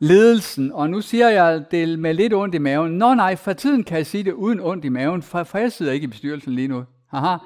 Ledelsen, 0.00 0.72
og 0.72 0.90
nu 0.90 1.00
siger 1.00 1.28
jeg 1.28 1.64
det 1.70 1.98
med 1.98 2.14
lidt 2.14 2.34
ondt 2.34 2.54
i 2.54 2.58
maven. 2.58 2.92
Nå 2.92 3.14
nej, 3.14 3.36
for 3.36 3.52
tiden 3.52 3.84
kan 3.84 3.96
jeg 3.96 4.06
sige 4.06 4.24
det 4.24 4.32
uden 4.32 4.60
ondt 4.60 4.84
i 4.84 4.88
maven, 4.88 5.22
for, 5.22 5.44
for 5.44 5.58
jeg 5.58 5.72
sidder 5.72 5.92
ikke 5.92 6.04
i 6.04 6.08
bestyrelsen 6.08 6.52
lige 6.52 6.68
nu. 6.68 6.84
Haha, 7.10 7.36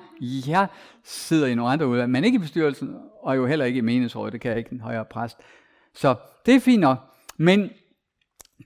jeg 0.46 0.66
sidder 1.04 1.46
i 1.46 1.54
nogle 1.54 1.72
andre 1.72 1.86
udvalg, 1.86 2.10
men 2.10 2.24
ikke 2.24 2.36
i 2.36 2.38
bestyrelsen, 2.38 2.96
og 3.22 3.36
jo 3.36 3.46
heller 3.46 3.64
ikke 3.64 3.78
i 3.78 3.80
menighedsrådet, 3.80 4.32
det 4.32 4.40
kan 4.40 4.50
jeg 4.50 4.58
ikke 4.58 4.72
en 4.72 4.80
højere 4.80 5.04
præst. 5.04 5.38
Så 5.94 6.14
det 6.46 6.54
er 6.54 6.60
fint 6.60 6.80
nok. 6.80 6.98
Men 7.36 7.70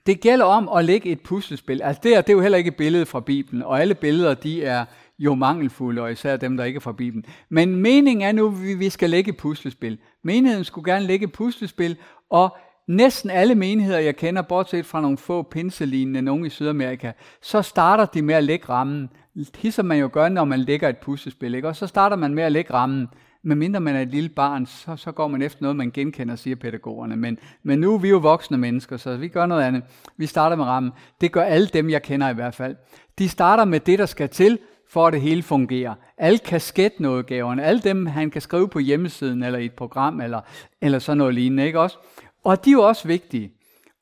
det 0.05 0.21
gælder 0.21 0.45
om 0.45 0.69
at 0.77 0.85
lægge 0.85 1.09
et 1.09 1.21
puslespil. 1.21 1.81
Altså 1.81 2.01
det, 2.03 2.15
er, 2.15 2.21
det 2.21 2.29
er 2.29 2.33
jo 2.33 2.41
heller 2.41 2.57
ikke 2.57 2.67
et 2.67 2.75
billede 2.75 3.05
fra 3.05 3.19
Bibelen, 3.19 3.63
og 3.63 3.81
alle 3.81 3.95
billeder, 3.95 4.33
de 4.33 4.63
er 4.63 4.85
jo 5.19 5.35
mangelfulde, 5.35 6.01
og 6.01 6.11
især 6.11 6.37
dem, 6.37 6.57
der 6.57 6.63
ikke 6.63 6.77
er 6.77 6.81
fra 6.81 6.91
Bibelen. 6.91 7.25
Men 7.49 7.75
meningen 7.75 8.27
er 8.27 8.31
nu, 8.31 8.47
at 8.47 8.79
vi 8.79 8.89
skal 8.89 9.09
lægge 9.09 9.33
puslespil. 9.33 9.97
Menigheden 10.23 10.63
skulle 10.63 10.93
gerne 10.93 11.05
lægge 11.05 11.27
puslespil, 11.27 11.97
og 12.29 12.57
næsten 12.87 13.29
alle 13.29 13.55
menigheder, 13.55 13.99
jeg 13.99 14.15
kender, 14.15 14.41
bortset 14.41 14.85
fra 14.85 15.01
nogle 15.01 15.17
få 15.17 15.41
pinselignende, 15.41 16.21
nogle 16.21 16.47
i 16.47 16.49
Sydamerika, 16.49 17.11
så 17.41 17.61
starter 17.61 18.05
de 18.05 18.21
med 18.21 18.35
at 18.35 18.43
lægge 18.43 18.69
rammen. 18.69 19.09
Ligesom 19.35 19.85
man 19.85 19.97
jo 19.97 20.09
gør, 20.13 20.29
når 20.29 20.45
man 20.45 20.59
lægger 20.59 20.89
et 20.89 20.97
puslespil. 20.97 21.55
Ikke? 21.55 21.67
Og 21.67 21.75
så 21.75 21.87
starter 21.87 22.15
man 22.15 22.33
med 22.33 22.43
at 22.43 22.51
lægge 22.51 22.73
rammen. 22.73 23.07
Men 23.43 23.57
mindre 23.57 23.79
man 23.79 23.95
er 23.95 24.01
et 24.01 24.07
lille 24.07 24.29
barn, 24.29 24.65
så, 24.65 24.95
så 24.95 25.11
går 25.11 25.27
man 25.27 25.41
efter 25.41 25.61
noget, 25.61 25.75
man 25.75 25.91
genkender, 25.91 26.35
siger 26.35 26.55
pædagogerne. 26.55 27.15
Men, 27.15 27.37
men 27.63 27.79
nu 27.79 27.93
er 27.93 27.97
vi 27.97 28.09
jo 28.09 28.17
voksne 28.17 28.57
mennesker, 28.57 28.97
så 28.97 29.17
vi 29.17 29.27
gør 29.27 29.45
noget 29.45 29.63
andet. 29.63 29.83
Vi 30.17 30.25
starter 30.25 30.55
med 30.55 30.65
rammen. 30.65 30.91
Det 31.21 31.31
gør 31.31 31.43
alle 31.43 31.67
dem, 31.67 31.89
jeg 31.89 32.03
kender 32.03 32.29
i 32.29 32.33
hvert 32.33 32.55
fald. 32.55 32.75
De 33.19 33.29
starter 33.29 33.65
med 33.65 33.79
det, 33.79 33.99
der 33.99 34.05
skal 34.05 34.29
til, 34.29 34.59
for 34.89 35.07
at 35.07 35.13
det 35.13 35.21
hele 35.21 35.43
fungerer. 35.43 35.93
Alle 36.17 36.37
kasketnådegaverne, 36.37 37.63
alle 37.63 37.81
dem, 37.81 38.05
han 38.05 38.29
kan 38.31 38.41
skrive 38.41 38.67
på 38.67 38.79
hjemmesiden, 38.79 39.43
eller 39.43 39.59
i 39.59 39.65
et 39.65 39.73
program, 39.73 40.21
eller, 40.21 40.41
eller 40.81 40.99
sådan 40.99 41.17
noget 41.17 41.33
lignende, 41.33 41.65
ikke 41.65 41.79
også? 41.79 41.97
Og 42.43 42.65
de 42.65 42.69
er 42.69 42.73
jo 42.73 42.81
også 42.81 43.07
vigtige. 43.07 43.51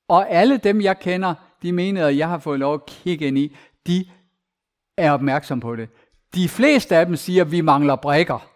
Og 0.08 0.30
alle 0.30 0.58
dem, 0.58 0.82
jeg 0.82 1.00
kender, 1.00 1.34
de 1.62 1.72
mener, 1.72 2.08
at 2.08 2.18
jeg 2.18 2.30
har 2.30 2.38
fået 2.38 2.60
lov 2.60 2.74
at 2.74 2.86
kigge 2.86 3.28
ind 3.28 3.38
i, 3.38 3.56
de 3.88 4.06
er 4.98 5.12
opmærksom 5.12 5.60
på 5.60 5.76
det. 5.76 5.90
De 6.36 6.50
fleste 6.50 6.98
af 6.98 7.06
dem 7.06 7.16
siger, 7.16 7.44
at 7.44 7.52
vi 7.52 7.62
mangler 7.62 7.96
brækker 7.96 8.54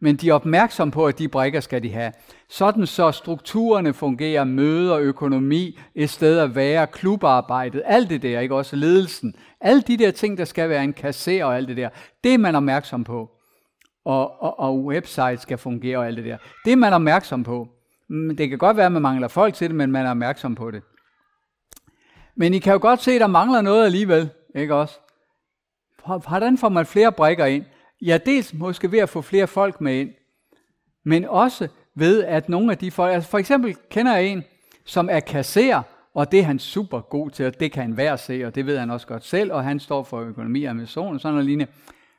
men 0.00 0.16
de 0.16 0.28
er 0.28 0.34
opmærksom 0.34 0.90
på, 0.90 1.06
at 1.06 1.18
de 1.18 1.28
brækker 1.28 1.60
skal 1.60 1.82
de 1.82 1.92
have. 1.92 2.12
Sådan 2.48 2.86
så 2.86 3.12
strukturerne 3.12 3.94
fungerer, 3.94 4.44
møder, 4.44 4.98
økonomi, 4.98 5.78
et 5.94 6.10
sted 6.10 6.38
at 6.38 6.54
være, 6.54 6.86
klubarbejdet, 6.86 7.82
alt 7.84 8.10
det 8.10 8.22
der, 8.22 8.40
ikke 8.40 8.54
også 8.54 8.76
ledelsen. 8.76 9.34
Alle 9.60 9.82
de 9.82 9.96
der 9.96 10.10
ting, 10.10 10.38
der 10.38 10.44
skal 10.44 10.68
være 10.68 10.84
en 10.84 10.92
kasser 10.92 11.44
og 11.44 11.56
alt 11.56 11.68
det 11.68 11.76
der, 11.76 11.88
det 12.24 12.34
er 12.34 12.38
man 12.38 12.54
opmærksom 12.54 13.04
på. 13.04 13.30
Og, 14.04 14.42
og, 14.42 14.60
og 14.60 14.84
website 14.84 15.38
skal 15.38 15.58
fungere 15.58 15.98
og 15.98 16.06
alt 16.06 16.16
det 16.16 16.24
der. 16.24 16.36
Det 16.64 16.72
er 16.72 16.76
man 16.76 16.92
opmærksom 16.92 17.44
på. 17.44 17.68
Mm, 18.08 18.36
det 18.36 18.48
kan 18.48 18.58
godt 18.58 18.76
være, 18.76 18.86
at 18.86 18.92
man 18.92 19.02
mangler 19.02 19.28
folk 19.28 19.54
til 19.54 19.68
det, 19.68 19.76
men 19.76 19.92
man 19.92 20.06
er 20.06 20.10
opmærksom 20.10 20.54
på 20.54 20.70
det. 20.70 20.82
Men 22.36 22.54
I 22.54 22.58
kan 22.58 22.72
jo 22.72 22.78
godt 22.82 23.02
se, 23.02 23.12
at 23.12 23.20
der 23.20 23.26
mangler 23.26 23.60
noget 23.60 23.84
alligevel, 23.84 24.30
ikke 24.54 24.74
også? 24.74 24.98
Hvordan 26.16 26.58
får 26.58 26.68
man 26.68 26.86
flere 26.86 27.12
brækker 27.12 27.44
ind? 27.44 27.64
Ja, 28.02 28.18
dels 28.26 28.54
måske 28.54 28.92
ved 28.92 28.98
at 28.98 29.08
få 29.08 29.22
flere 29.22 29.46
folk 29.46 29.80
med 29.80 30.00
ind, 30.00 30.10
men 31.04 31.24
også 31.24 31.68
ved, 31.94 32.24
at 32.24 32.48
nogle 32.48 32.72
af 32.72 32.78
de 32.78 32.90
folk, 32.90 33.14
altså 33.14 33.30
for 33.30 33.38
eksempel 33.38 33.76
kender 33.90 34.16
jeg 34.16 34.26
en, 34.26 34.44
som 34.84 35.08
er 35.12 35.20
kasserer, 35.20 35.82
og 36.14 36.32
det 36.32 36.40
er 36.40 36.44
han 36.44 36.58
super 36.58 37.00
god 37.00 37.30
til, 37.30 37.46
og 37.46 37.60
det 37.60 37.72
kan 37.72 37.96
han 37.96 38.18
se, 38.18 38.44
og 38.46 38.54
det 38.54 38.66
ved 38.66 38.78
han 38.78 38.90
også 38.90 39.06
godt 39.06 39.24
selv, 39.24 39.52
og 39.52 39.64
han 39.64 39.80
står 39.80 40.02
for 40.02 40.20
økonomi 40.20 40.64
og 40.64 40.70
administration 40.70 41.14
og 41.14 41.20
sådan 41.20 41.34
noget 41.34 41.46
lignende. 41.46 41.72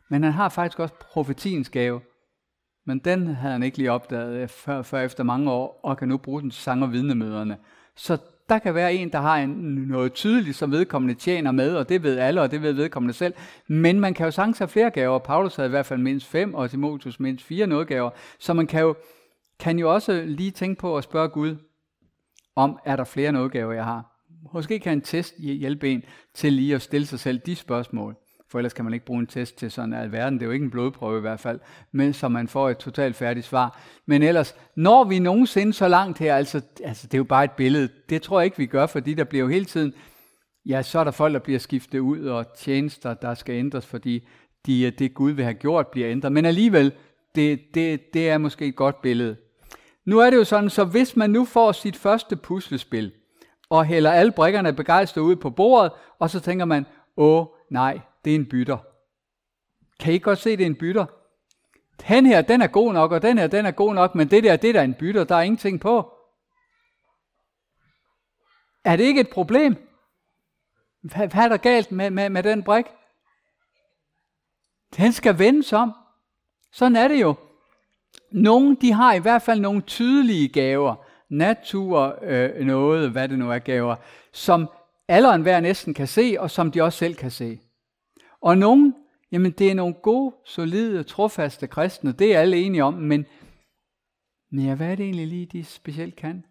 Men 0.10 0.24
han 0.24 0.34
har 0.34 0.50
faktisk 0.50 0.80
også 0.80 0.94
profetiens 0.94 1.70
gave. 1.70 2.02
Men 2.86 3.00
den 3.00 3.28
havde 3.28 3.54
han 3.54 3.64
ikke 3.64 3.78
lige 3.78 3.92
opdaget 3.92 4.42
øh, 4.42 4.48
før, 4.48 4.82
før 4.82 5.02
efter 5.02 5.24
mange 5.24 5.52
år, 5.52 5.80
og 5.84 5.98
kan 5.98 6.08
nu 6.08 6.18
bruge 6.18 6.42
den 6.42 6.52
sang- 6.52 6.84
og 6.84 6.92
vidnemøderne. 6.92 7.58
Så 7.96 8.18
der 8.50 8.60
kan 8.60 8.76
være 8.76 8.94
en, 8.94 9.12
der 9.12 9.20
har 9.20 9.38
en, 9.38 9.50
noget 9.88 10.14
tydeligt, 10.14 10.58
som 10.58 10.72
vedkommende 10.72 11.14
tjener 11.14 11.52
med, 11.52 11.76
og 11.76 11.90
det 11.90 12.04
ved 12.04 12.18
alle, 12.18 12.42
og 12.42 12.52
det 12.52 12.62
ved 12.62 12.74
vedkommende 12.74 13.14
selv. 13.14 13.34
Men 13.68 14.00
man 14.00 14.14
kan 14.14 14.26
jo 14.26 14.32
sagtens 14.32 14.58
have 14.58 14.68
flere 14.68 14.90
gaver. 14.90 15.20
Paulus 15.20 15.56
havde 15.56 15.68
i 15.68 15.70
hvert 15.70 15.86
fald 15.86 16.00
mindst 16.00 16.28
fem, 16.28 16.54
og 16.54 16.70
Timotheus 16.70 17.20
mindst 17.20 17.46
fire 17.46 17.68
nådgaver. 17.68 18.10
Så 18.40 18.54
man 18.54 18.68
kan 18.68 18.82
jo, 18.82 18.96
kan 19.60 19.80
jo 19.80 19.94
også 19.94 20.24
lige 20.26 20.52
tænke 20.52 20.80
på 20.80 20.98
at 20.98 21.04
spørge 21.04 21.30
Gud, 21.30 21.56
om 22.56 22.80
er 22.86 22.96
der 22.96 23.04
flere 23.04 23.32
nådgaver, 23.32 23.74
jeg 23.74 23.86
har. 23.86 24.16
Måske 24.54 24.80
kan 24.80 24.94
en 24.94 25.02
test 25.02 25.34
hjælpe 25.38 25.90
en 25.90 26.04
til 26.34 26.54
lige 26.54 26.76
at 26.76 26.82
stille 26.82 27.08
sig 27.08 27.20
selv 27.20 27.40
de 27.40 27.56
spørgsmål. 27.56 28.16
For 28.52 28.60
ellers 28.60 28.74
kan 28.74 28.86
man 28.86 28.94
ikke 28.94 29.06
bruge 29.06 29.20
en 29.20 29.28
test 29.28 29.58
til 29.58 29.72
sådan 29.72 29.94
alverden. 29.94 30.34
Det 30.34 30.42
er 30.42 30.46
jo 30.46 30.52
ikke 30.52 30.64
en 30.64 30.72
blodprøve 30.72 31.18
i 31.18 31.22
hvert 31.22 31.40
fald, 31.40 31.60
men 31.92 32.14
så 32.14 32.28
man 32.28 32.48
får 32.48 32.70
et 32.70 32.78
totalt 32.78 33.16
færdigt 33.16 33.46
svar. 33.46 33.80
Men 34.06 34.24
ellers, 34.24 34.56
når 34.76 35.04
vi 35.04 35.20
nogensinde 35.20 35.74
så 35.74 35.88
langt 35.88 36.20
her, 36.20 36.36
altså, 36.36 36.62
altså 36.84 37.08
det 37.08 37.14
er 37.14 37.18
jo 37.18 37.24
bare 37.24 37.44
et 37.44 37.52
billede. 37.52 37.90
Det 38.10 38.22
tror 38.22 38.40
jeg 38.40 38.46
ikke, 38.46 38.58
vi 38.58 38.66
gør, 38.66 38.86
fordi 38.86 39.14
der 39.14 39.24
bliver 39.24 39.44
jo 39.44 39.50
hele 39.50 39.66
tiden, 39.66 39.94
ja, 40.66 40.82
så 40.82 41.00
er 41.00 41.04
der 41.04 41.12
folk, 41.12 41.34
der 41.34 41.40
bliver 41.40 41.60
skiftet 41.60 42.00
ud, 42.00 42.26
og 42.26 42.46
tjenester, 42.58 43.14
der 43.14 43.34
skal 43.34 43.56
ændres, 43.56 43.86
fordi 43.86 44.28
de, 44.66 44.92
det 44.92 45.14
Gud 45.14 45.32
vil 45.32 45.46
have 45.46 45.54
gjort, 45.54 45.88
bliver 45.88 46.12
ændret. 46.12 46.32
Men 46.32 46.46
alligevel, 46.46 46.92
det, 47.36 47.60
det, 47.74 48.14
det 48.14 48.30
er 48.30 48.38
måske 48.38 48.66
et 48.66 48.76
godt 48.76 49.02
billede. 49.02 49.36
Nu 50.06 50.20
er 50.20 50.30
det 50.30 50.38
jo 50.38 50.44
sådan, 50.44 50.70
så 50.70 50.86
hvis 50.86 51.16
man 51.16 51.30
nu 51.30 51.46
får 51.46 51.72
sit 51.72 51.96
første 51.96 52.36
puslespil, 52.36 53.12
og 53.70 53.86
hælder 53.86 54.12
alle 54.12 54.32
brikkerne 54.32 54.74
begejstret 54.74 55.22
ud 55.22 55.36
på 55.36 55.50
bordet, 55.50 55.92
og 56.20 56.30
så 56.30 56.40
tænker 56.40 56.66
man, 56.66 56.86
åh 57.18 57.46
nej, 57.72 58.00
det 58.26 58.32
er 58.32 58.36
en 58.36 58.50
bytter. 58.50 58.78
Kan 60.00 60.14
I 60.14 60.18
godt 60.18 60.40
se, 60.40 60.58
det 60.58 60.62
er 60.62 60.66
en 60.66 60.76
bytter? 60.76 61.06
Den 62.08 62.26
her, 62.26 62.42
den 62.42 62.62
er 62.62 62.68
god 62.68 62.94
nok, 62.94 63.12
og 63.12 63.22
den 63.22 63.38
her, 63.38 63.48
den 63.48 63.66
er 63.66 63.72
god 63.72 63.94
nok, 63.94 64.16
men 64.16 64.32
det 64.32 64.44
der, 64.44 64.56
det 64.56 64.76
der 64.76 64.80
er 64.80 64.86
en 64.86 64.94
bytter, 64.94 65.24
der 65.24 65.36
er 65.36 65.42
ingenting 65.42 65.80
på. 65.80 66.14
Er 68.84 68.96
det 68.96 69.04
ikke 69.04 69.22
et 69.22 69.30
problem? 69.30 69.76
Hvad, 71.02 71.28
hvad 71.28 71.44
er 71.44 71.48
der 71.48 71.58
galt 71.58 71.92
med, 71.92 72.10
med, 72.10 72.30
med 72.30 72.44
den 72.44 72.64
brik? 72.64 72.86
Den 74.98 75.12
skal 75.12 75.40
vendes 75.40 75.74
om. 75.74 75.94
Sådan 76.72 76.96
er 76.96 77.08
det 77.08 77.22
jo. 77.22 77.36
Nogle, 78.32 78.78
de 78.82 78.94
har 78.94 79.14
i 79.14 79.20
hvert 79.20 79.42
fald 79.42 79.60
nogle 79.60 79.82
tydelige 79.82 80.48
gaver, 80.48 80.96
natur, 81.30 82.20
øh, 82.22 82.66
noget, 82.66 83.12
hvad 83.12 83.30
det 83.30 83.40
nu 83.40 83.52
er 83.52 83.60
gaver, 83.60 83.96
som 84.32 84.70
alle 85.08 85.30
og 85.30 85.36
enhver 85.36 85.60
næsten 85.60 85.94
kan 85.94 86.08
se, 86.08 86.36
og 86.40 86.52
som 86.52 86.72
de 86.72 86.82
også 86.82 86.98
selv 86.98 87.16
kan 87.16 87.32
se. 87.32 87.60
Og 88.42 88.58
nogen, 88.58 88.96
jamen 89.32 89.52
det 89.52 89.72
er 89.72 89.76
nogle 89.76 89.94
gode, 89.94 90.36
solide, 90.46 91.04
trofaste 91.04 91.68
kristne, 91.68 92.12
det 92.12 92.36
er 92.36 92.40
alle 92.40 92.58
enige 92.58 92.84
om, 92.84 92.94
men, 92.94 93.26
men 94.52 94.66
ja, 94.66 94.76
hvad 94.76 94.92
er 94.92 94.96
det 94.96 95.04
egentlig 95.04 95.28
lige, 95.28 95.46
de 95.46 95.64
specielt 95.64 96.16
kan? 96.16 96.46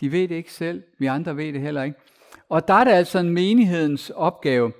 De 0.00 0.12
ved 0.12 0.28
det 0.28 0.34
ikke 0.34 0.52
selv, 0.52 0.82
vi 0.98 1.06
andre 1.06 1.36
ved 1.36 1.52
det 1.52 1.60
heller 1.60 1.82
ikke. 1.82 1.98
Og 2.48 2.68
der 2.68 2.74
er 2.74 2.84
det 2.84 2.90
altså 2.90 3.18
en 3.18 3.30
menighedens 3.30 4.10
opgave, 4.10 4.72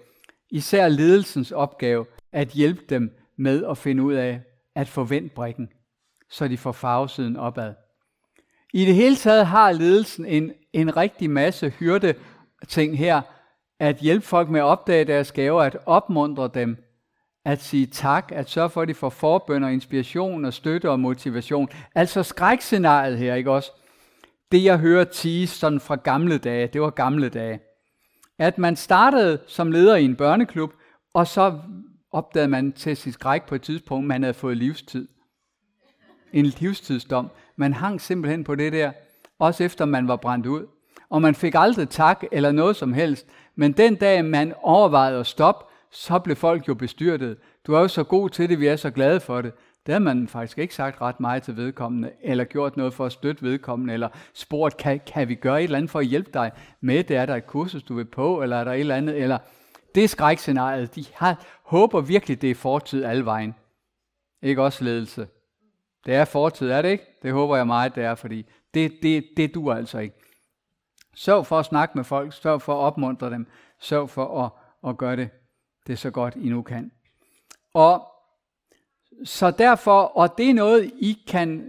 især 0.50 0.88
ledelsens 0.88 1.52
opgave, 1.52 2.06
at 2.32 2.48
hjælpe 2.48 2.82
dem 2.88 3.16
med 3.36 3.64
at 3.64 3.78
finde 3.78 4.02
ud 4.02 4.14
af 4.14 4.40
at 4.74 4.88
forvente 4.88 5.34
brikken, 5.34 5.68
så 6.30 6.48
de 6.48 6.58
får 6.58 6.72
farvesiden 6.72 7.36
opad. 7.36 7.74
I 8.72 8.84
det 8.84 8.94
hele 8.94 9.16
taget 9.16 9.46
har 9.46 9.72
ledelsen 9.72 10.26
en, 10.26 10.52
en 10.72 10.96
rigtig 10.96 11.30
masse 11.30 11.70
hyrde 11.70 12.14
ting 12.68 12.98
her, 12.98 13.22
at 13.80 13.96
hjælpe 13.96 14.26
folk 14.26 14.48
med 14.48 14.60
at 14.60 14.64
opdage 14.64 15.04
deres 15.04 15.32
gaver, 15.32 15.62
at 15.62 15.76
opmuntre 15.86 16.50
dem, 16.54 16.84
at 17.44 17.62
sige 17.62 17.86
tak, 17.86 18.32
at 18.32 18.50
sørge 18.50 18.70
for, 18.70 18.82
at 18.82 18.88
de 18.88 18.94
får 18.94 19.08
forbønder, 19.08 19.68
inspiration 19.68 20.44
og 20.44 20.52
støtte 20.52 20.90
og 20.90 21.00
motivation. 21.00 21.68
Altså 21.94 22.22
skrækscenariet 22.22 23.18
her, 23.18 23.34
ikke 23.34 23.50
også? 23.50 23.70
Det 24.52 24.64
jeg 24.64 24.78
hører 24.78 25.04
tige 25.04 25.46
sådan 25.46 25.80
fra 25.80 25.96
gamle 25.96 26.38
dage, 26.38 26.66
det 26.66 26.80
var 26.80 26.90
gamle 26.90 27.28
dage. 27.28 27.60
At 28.38 28.58
man 28.58 28.76
startede 28.76 29.38
som 29.46 29.72
leder 29.72 29.96
i 29.96 30.04
en 30.04 30.16
børneklub, 30.16 30.72
og 31.14 31.26
så 31.26 31.58
opdagede 32.12 32.48
man 32.48 32.72
til 32.72 32.96
sit 32.96 33.14
skræk 33.14 33.42
på 33.46 33.54
et 33.54 33.62
tidspunkt, 33.62 34.06
man 34.06 34.22
havde 34.22 34.34
fået 34.34 34.56
livstid. 34.56 35.08
En 36.32 36.46
livstidsdom. 36.46 37.30
Man 37.56 37.72
hang 37.72 38.00
simpelthen 38.00 38.44
på 38.44 38.54
det 38.54 38.72
der, 38.72 38.92
også 39.38 39.64
efter 39.64 39.84
man 39.84 40.08
var 40.08 40.16
brændt 40.16 40.46
ud. 40.46 40.66
Og 41.10 41.22
man 41.22 41.34
fik 41.34 41.54
aldrig 41.56 41.88
tak 41.88 42.24
eller 42.32 42.52
noget 42.52 42.76
som 42.76 42.92
helst. 42.92 43.26
Men 43.56 43.72
den 43.72 43.94
dag, 43.94 44.24
man 44.24 44.54
overvejede 44.62 45.20
at 45.20 45.26
stoppe, 45.26 45.64
så 45.90 46.18
blev 46.18 46.36
folk 46.36 46.68
jo 46.68 46.74
bestyrtet. 46.74 47.36
Du 47.66 47.74
er 47.74 47.80
jo 47.80 47.88
så 47.88 48.04
god 48.04 48.30
til 48.30 48.48
det, 48.48 48.60
vi 48.60 48.66
er 48.66 48.76
så 48.76 48.90
glade 48.90 49.20
for 49.20 49.40
det. 49.40 49.52
Det 49.86 49.92
har 49.92 50.00
man 50.00 50.28
faktisk 50.28 50.58
ikke 50.58 50.74
sagt 50.74 51.00
ret 51.00 51.20
meget 51.20 51.42
til 51.42 51.56
vedkommende, 51.56 52.10
eller 52.22 52.44
gjort 52.44 52.76
noget 52.76 52.94
for 52.94 53.06
at 53.06 53.12
støtte 53.12 53.42
vedkommende, 53.42 53.94
eller 53.94 54.08
spurgt, 54.34 54.76
kan, 54.76 55.00
kan 55.06 55.28
vi 55.28 55.34
gøre 55.34 55.58
et 55.58 55.64
eller 55.64 55.78
andet 55.78 55.90
for 55.90 55.98
at 55.98 56.06
hjælpe 56.06 56.30
dig 56.34 56.52
med 56.80 57.04
det? 57.04 57.16
Er 57.16 57.26
der 57.26 57.36
et 57.36 57.46
kursus, 57.46 57.82
du 57.82 57.94
vil 57.94 58.04
på, 58.04 58.42
eller 58.42 58.56
er 58.56 58.64
der 58.64 58.72
et 58.72 58.80
eller 58.80 58.96
andet? 58.96 59.22
Eller 59.22 59.38
det 59.94 60.04
er 60.04 60.08
skrækscenariet. 60.08 60.94
De 60.94 61.04
har, 61.14 61.44
håber 61.62 62.00
virkelig, 62.00 62.42
det 62.42 62.50
er 62.50 62.54
fortid 62.54 63.04
alle 63.04 63.24
vejen. 63.24 63.54
Ikke 64.42 64.62
også 64.62 64.84
ledelse. 64.84 65.26
Det 66.06 66.14
er 66.14 66.24
fortid, 66.24 66.70
er 66.70 66.82
det 66.82 66.88
ikke? 66.88 67.04
Det 67.22 67.32
håber 67.32 67.56
jeg 67.56 67.66
meget, 67.66 67.94
det 67.94 68.04
er, 68.04 68.14
fordi 68.14 68.46
det, 68.74 68.92
det, 69.02 69.24
det 69.36 69.54
dur 69.54 69.74
altså 69.74 69.98
ikke. 69.98 70.16
Sørg 71.14 71.46
for 71.46 71.58
at 71.58 71.64
snakke 71.64 71.98
med 71.98 72.04
folk, 72.04 72.32
sørg 72.32 72.62
for 72.62 72.72
at 72.72 72.86
opmuntre 72.86 73.30
dem, 73.30 73.46
sørg 73.80 74.10
for 74.10 74.44
at, 74.44 74.50
at 74.90 74.98
gøre 74.98 75.16
det, 75.16 75.30
det 75.86 75.98
så 75.98 76.10
godt 76.10 76.34
I 76.36 76.48
nu 76.48 76.62
kan. 76.62 76.90
Og 77.74 78.06
så 79.24 79.50
derfor, 79.50 80.00
og 80.02 80.38
det 80.38 80.50
er 80.50 80.54
noget, 80.54 80.90
I 80.98 81.18
kan 81.26 81.64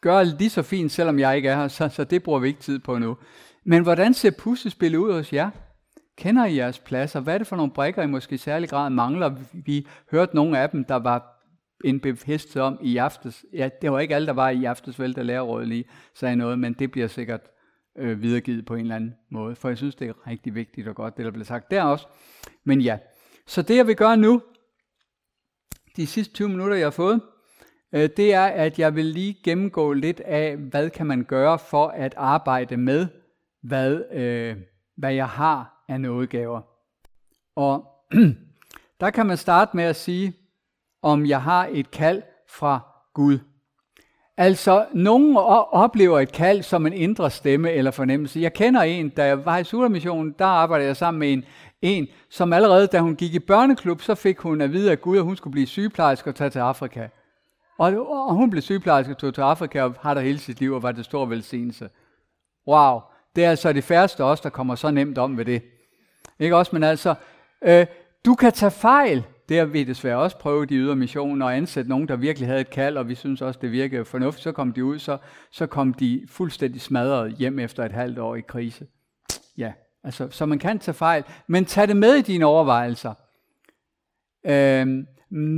gøre 0.00 0.24
lige 0.24 0.50
så 0.50 0.62
fint, 0.62 0.92
selvom 0.92 1.18
jeg 1.18 1.36
ikke 1.36 1.48
er 1.48 1.56
her, 1.56 1.68
så, 1.68 1.88
så 1.88 2.04
det 2.04 2.22
bruger 2.22 2.38
vi 2.38 2.48
ikke 2.48 2.60
tid 2.60 2.78
på 2.78 2.98
nu. 2.98 3.16
Men 3.64 3.82
hvordan 3.82 4.14
ser 4.14 4.30
puslespillet 4.38 4.98
ud 4.98 5.12
hos 5.12 5.32
jer? 5.32 5.50
Kender 6.16 6.44
I 6.44 6.56
jeres 6.56 6.78
pladser? 6.78 7.20
Hvad 7.20 7.34
er 7.34 7.38
det 7.38 7.46
for 7.46 7.56
nogle 7.56 7.72
brikker, 7.72 8.02
I 8.02 8.06
måske 8.06 8.34
i 8.34 8.38
særlig 8.38 8.68
grad 8.68 8.90
mangler? 8.90 9.34
Vi 9.52 9.86
hørte 10.10 10.36
nogle 10.36 10.58
af 10.58 10.70
dem, 10.70 10.84
der 10.84 10.94
var 10.94 11.34
en 11.84 12.00
bevidsthed 12.00 12.62
om 12.62 12.78
i 12.82 12.96
aftes. 12.96 13.44
Ja, 13.52 13.68
det 13.82 13.92
var 13.92 14.00
ikke 14.00 14.14
alle, 14.14 14.26
der 14.26 14.32
var 14.32 14.48
i 14.50 14.64
aftes, 14.64 15.00
vel, 15.00 15.14
der 15.14 15.22
lærerrådet 15.22 15.68
lige 15.68 15.84
sagde 16.14 16.36
noget, 16.36 16.58
men 16.58 16.72
det 16.72 16.90
bliver 16.90 17.08
sikkert 17.08 17.40
øh, 17.98 18.22
videregivet 18.22 18.66
på 18.66 18.74
en 18.74 18.80
eller 18.80 18.96
anden 18.96 19.14
måde. 19.30 19.56
For 19.56 19.68
jeg 19.68 19.78
synes, 19.78 19.94
det 19.94 20.08
er 20.08 20.26
rigtig 20.26 20.54
vigtigt 20.54 20.88
og 20.88 20.94
godt, 20.94 21.16
det 21.16 21.24
der 21.24 21.30
bliver 21.30 21.44
sagt 21.44 21.70
der 21.70 21.82
også. 21.82 22.06
Men 22.64 22.80
ja, 22.80 22.98
så 23.46 23.62
det 23.62 23.76
jeg 23.76 23.86
vil 23.86 23.96
gøre 23.96 24.16
nu, 24.16 24.42
de 25.96 26.06
sidste 26.06 26.34
20 26.34 26.48
minutter, 26.48 26.76
jeg 26.76 26.86
har 26.86 26.90
fået, 26.90 27.20
øh, 27.92 28.10
det 28.16 28.34
er, 28.34 28.44
at 28.44 28.78
jeg 28.78 28.94
vil 28.94 29.04
lige 29.04 29.36
gennemgå 29.44 29.92
lidt 29.92 30.20
af, 30.20 30.56
hvad 30.56 30.90
kan 30.90 31.06
man 31.06 31.24
gøre 31.24 31.58
for 31.58 31.88
at 31.88 32.14
arbejde 32.16 32.76
med, 32.76 33.06
hvad, 33.62 34.04
øh, 34.12 34.56
hvad 34.96 35.14
jeg 35.14 35.28
har 35.28 35.84
af 35.88 36.00
nådegaver. 36.00 36.60
Og 37.56 37.86
der 39.00 39.10
kan 39.10 39.26
man 39.26 39.36
starte 39.36 39.76
med 39.76 39.84
at 39.84 39.96
sige, 39.96 40.32
om 41.02 41.26
jeg 41.26 41.42
har 41.42 41.68
et 41.72 41.90
kald 41.90 42.22
fra 42.48 42.80
Gud. 43.14 43.38
Altså, 44.36 44.86
nogen 44.92 45.36
oplever 45.72 46.20
et 46.20 46.32
kald 46.32 46.62
som 46.62 46.86
en 46.86 46.92
indre 46.92 47.30
stemme 47.30 47.70
eller 47.70 47.90
fornemmelse. 47.90 48.40
Jeg 48.40 48.52
kender 48.52 48.82
en, 48.82 49.08
da 49.08 49.26
jeg 49.26 49.44
var 49.44 49.58
i 49.58 49.64
Sudermissionen, 49.64 50.34
der 50.38 50.44
arbejdede 50.44 50.88
jeg 50.88 50.96
sammen 50.96 51.18
med 51.18 51.32
en, 51.32 51.44
en, 51.82 52.08
som 52.30 52.52
allerede, 52.52 52.86
da 52.86 53.00
hun 53.00 53.16
gik 53.16 53.34
i 53.34 53.38
børneklub, 53.38 54.00
så 54.00 54.14
fik 54.14 54.38
hun 54.38 54.60
at 54.60 54.72
vide 54.72 54.90
af 54.90 55.00
Gud, 55.00 55.18
at 55.18 55.24
hun 55.24 55.36
skulle 55.36 55.52
blive 55.52 55.66
sygeplejerske 55.66 56.30
og 56.30 56.34
tage 56.34 56.50
til 56.50 56.58
Afrika. 56.58 57.08
Og, 57.78 58.10
og 58.28 58.34
hun 58.34 58.50
blev 58.50 58.62
sygeplejerske 58.62 59.12
og 59.12 59.18
tog 59.18 59.34
til 59.34 59.40
Afrika 59.40 59.82
og 59.82 59.94
har 60.00 60.14
der 60.14 60.20
hele 60.20 60.38
sit 60.38 60.60
liv 60.60 60.72
og 60.72 60.82
var 60.82 60.92
det 60.92 61.04
stor 61.04 61.26
velsignelse. 61.26 61.88
Wow, 62.68 63.00
det 63.36 63.44
er 63.44 63.50
altså 63.50 63.72
det 63.72 63.84
færreste 63.84 64.24
også, 64.24 64.42
der 64.42 64.50
kommer 64.50 64.74
så 64.74 64.90
nemt 64.90 65.18
om 65.18 65.38
ved 65.38 65.44
det. 65.44 65.62
Ikke 66.38 66.56
også, 66.56 66.70
men 66.72 66.82
altså, 66.82 67.14
øh, 67.64 67.86
du 68.24 68.34
kan 68.34 68.52
tage 68.52 68.70
fejl. 68.70 69.24
Det 69.48 69.58
har 69.58 69.64
vi 69.64 69.84
desværre 69.84 70.18
også 70.18 70.38
prøvet 70.38 70.70
i 70.70 70.74
ydre 70.74 70.96
mission 70.96 71.42
og 71.42 71.56
ansætte 71.56 71.90
nogen, 71.90 72.08
der 72.08 72.16
virkelig 72.16 72.48
havde 72.48 72.60
et 72.60 72.70
kald, 72.70 72.96
og 72.96 73.08
vi 73.08 73.14
synes 73.14 73.42
også, 73.42 73.60
det 73.62 73.72
virkede 73.72 74.04
fornuftigt. 74.04 74.42
Så 74.42 74.52
kom 74.52 74.72
de 74.72 74.84
ud, 74.84 74.98
så, 74.98 75.18
så 75.50 75.66
kom 75.66 75.94
de 75.94 76.26
fuldstændig 76.30 76.80
smadret 76.80 77.32
hjem 77.32 77.58
efter 77.58 77.84
et 77.84 77.92
halvt 77.92 78.18
år 78.18 78.34
i 78.36 78.40
krise. 78.40 78.86
Ja, 79.58 79.72
altså, 80.04 80.28
så 80.30 80.46
man 80.46 80.58
kan 80.58 80.78
tage 80.78 80.94
fejl, 80.94 81.24
men 81.46 81.64
tag 81.64 81.88
det 81.88 81.96
med 81.96 82.14
i 82.14 82.22
dine 82.22 82.46
overvejelser. 82.46 83.14
Øhm, 84.46 85.06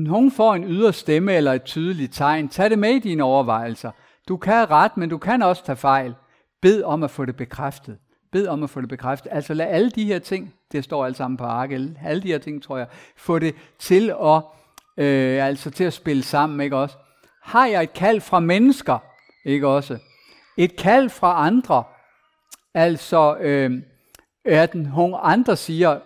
nogen 0.07 0.31
får 0.31 0.55
en 0.55 0.65
ydre 0.65 0.93
stemme 0.93 1.33
eller 1.33 1.53
et 1.53 1.63
tydeligt 1.63 2.15
tegn. 2.15 2.49
Tag 2.49 2.71
det 2.71 2.79
med 2.79 2.91
i 2.91 2.99
dine 2.99 3.23
overvejelser. 3.23 3.91
Du 4.29 4.37
kan 4.37 4.71
ret, 4.71 4.97
men 4.97 5.09
du 5.09 5.19
kan 5.19 5.43
også 5.43 5.65
tage 5.65 5.77
fejl. 5.77 6.15
Bed 6.63 6.83
om 6.83 7.03
at 7.03 7.11
få 7.11 7.25
det 7.25 7.37
bekræftet. 7.37 7.99
Bed 8.37 8.47
om 8.47 8.63
at 8.63 8.71
få 8.71 8.81
det 8.81 8.89
bekræftet. 8.89 9.33
Altså 9.33 9.55
lad 9.55 9.67
alle 9.67 9.91
de 9.91 10.05
her 10.05 10.19
ting, 10.19 10.55
det 10.73 10.85
står 10.85 11.07
alt 11.07 11.17
sammen 11.17 11.37
på 11.37 11.45
ark, 11.45 11.73
alle 11.73 12.23
de 12.23 12.29
her 12.29 12.39
ting, 12.39 12.63
tror 12.63 12.77
jeg, 12.77 12.87
få 13.17 13.39
det 13.39 13.55
til 13.79 14.15
at, 14.23 14.43
øh, 14.97 15.47
altså 15.47 15.71
til 15.71 15.85
at 15.85 15.93
spille 15.93 16.23
sammen, 16.23 16.61
ikke 16.61 16.77
også? 16.77 16.97
Har 17.43 17.67
jeg 17.67 17.83
et 17.83 17.93
kald 17.93 18.21
fra 18.21 18.41
mennesker, 18.41 18.99
ikke 19.45 19.69
også? 19.69 19.99
Et 20.57 20.77
kald 20.77 21.11
fra 21.11 21.47
andre, 21.47 21.85
altså 22.75 23.37
øh, 23.37 23.83
at 24.45 24.75
nogle 24.75 25.19
andre 25.19 25.57
siger, 25.57 26.01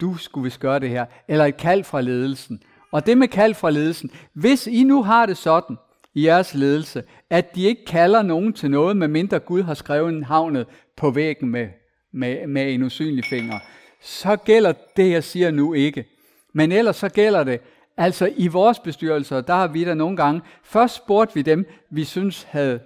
du 0.00 0.16
skulle 0.16 0.44
vist 0.44 0.60
gøre 0.60 0.78
det 0.78 0.90
her, 0.90 1.06
eller 1.28 1.44
et 1.44 1.56
kald 1.56 1.84
fra 1.84 2.00
ledelsen. 2.00 2.62
Og 2.92 3.06
det 3.06 3.18
med 3.18 3.28
kald 3.28 3.54
fra 3.54 3.70
ledelsen, 3.70 4.10
hvis 4.32 4.66
I 4.66 4.84
nu 4.84 5.02
har 5.02 5.26
det 5.26 5.36
sådan 5.36 5.76
i 6.16 6.26
jeres 6.26 6.54
ledelse, 6.54 7.02
at 7.30 7.54
de 7.54 7.64
ikke 7.64 7.84
kalder 7.84 8.22
nogen 8.22 8.52
til 8.52 8.70
noget, 8.70 8.96
medmindre 8.96 9.38
Gud 9.38 9.62
har 9.62 9.74
skrevet 9.74 10.08
en 10.08 10.22
havnet 10.22 10.66
på 10.96 11.10
væggen 11.10 11.50
med, 11.50 11.68
med, 12.12 12.46
med 12.46 12.74
en 12.74 12.82
usynlig 12.82 13.24
finger, 13.24 13.58
så 14.00 14.36
gælder 14.36 14.72
det, 14.96 15.10
jeg 15.10 15.24
siger 15.24 15.50
nu 15.50 15.74
ikke. 15.74 16.04
Men 16.52 16.72
ellers 16.72 16.96
så 16.96 17.08
gælder 17.08 17.44
det, 17.44 17.60
altså 17.96 18.32
i 18.36 18.46
vores 18.46 18.78
bestyrelser, 18.78 19.40
der 19.40 19.54
har 19.54 19.68
vi 19.68 19.84
da 19.84 19.94
nogle 19.94 20.16
gange, 20.16 20.40
først 20.64 20.94
spurgte 20.94 21.34
vi 21.34 21.42
dem, 21.42 21.66
vi 21.90 22.04
synes 22.04 22.42
havde 22.42 22.80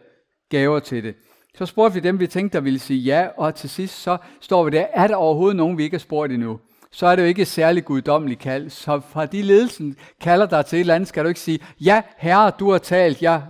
gaver 0.49 0.79
til 0.79 1.05
det. 1.05 1.15
Så 1.55 1.67
spurgte 1.67 1.95
vi 1.95 2.01
dem, 2.01 2.21
vi 2.21 2.27
tænkte, 2.27 2.59
der 2.59 2.65
ville 2.65 2.79
sige 2.79 3.01
ja, 3.01 3.29
og 3.37 3.55
til 3.55 3.71
sidst 3.71 4.03
så 4.03 4.17
står 4.41 4.65
vi 4.65 4.71
der, 4.71 4.87
er 4.93 5.07
der 5.07 5.17
overhovedet 5.17 5.57
nogen, 5.57 5.79
vi 5.79 5.83
ikke 5.83 5.95
har 5.95 5.99
spurgt 5.99 6.33
endnu? 6.33 6.61
Så 6.93 7.07
er 7.07 7.17
det 7.17 7.23
jo 7.23 7.29
ikke 7.29 7.43
et 7.43 7.49
særligt 7.49 7.87
guddommeligt 7.87 8.41
kald. 8.41 8.71
Så 8.71 9.01
fra 9.01 9.27
de 9.27 9.43
ledelsen 9.43 9.97
kalder 10.21 10.47
dig 10.47 10.67
til 10.67 10.77
et 10.77 10.81
eller 10.81 10.95
andet, 10.95 11.09
skal 11.09 11.25
du 11.25 11.29
ikke 11.29 11.41
sige, 11.41 11.59
ja 11.81 12.03
herre, 12.17 12.53
du 12.59 12.71
har 12.71 12.79
talt, 12.79 13.23
jeg, 13.23 13.43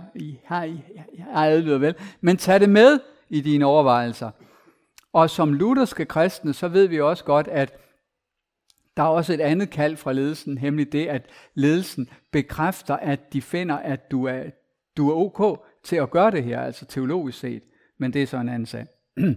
har 0.45 0.63
jeg, 0.63 0.83
adlyder 1.33 1.77
vel. 1.77 1.95
Men 2.21 2.37
tag 2.37 2.59
det 2.59 2.69
med 2.69 2.99
i 3.29 3.41
dine 3.41 3.65
overvejelser. 3.65 4.31
Og 5.13 5.29
som 5.29 5.53
lutherske 5.53 6.05
kristne, 6.05 6.53
så 6.53 6.67
ved 6.67 6.87
vi 6.87 7.01
også 7.01 7.23
godt, 7.23 7.47
at 7.47 7.77
der 8.97 9.03
er 9.03 9.07
også 9.07 9.33
et 9.33 9.41
andet 9.41 9.69
kald 9.69 9.97
fra 9.97 10.13
ledelsen, 10.13 10.59
nemlig 10.61 10.91
det, 10.91 11.07
at 11.07 11.29
ledelsen 11.53 12.09
bekræfter, 12.31 12.95
at 12.95 13.33
de 13.33 13.41
finder, 13.41 13.75
at 13.77 14.11
du 14.11 14.25
er, 14.25 14.43
du 14.97 15.09
er 15.09 15.15
ok 15.15 15.65
til 15.83 15.95
at 15.95 16.11
gøre 16.11 16.31
det 16.31 16.43
her, 16.43 16.61
altså 16.61 16.85
teologisk 16.85 17.39
set. 17.39 17.63
Men 17.99 18.13
det 18.13 18.23
er 18.23 18.27
så 18.27 18.37
en 18.37 18.49
anden 18.49 18.65
sag. 18.65 18.85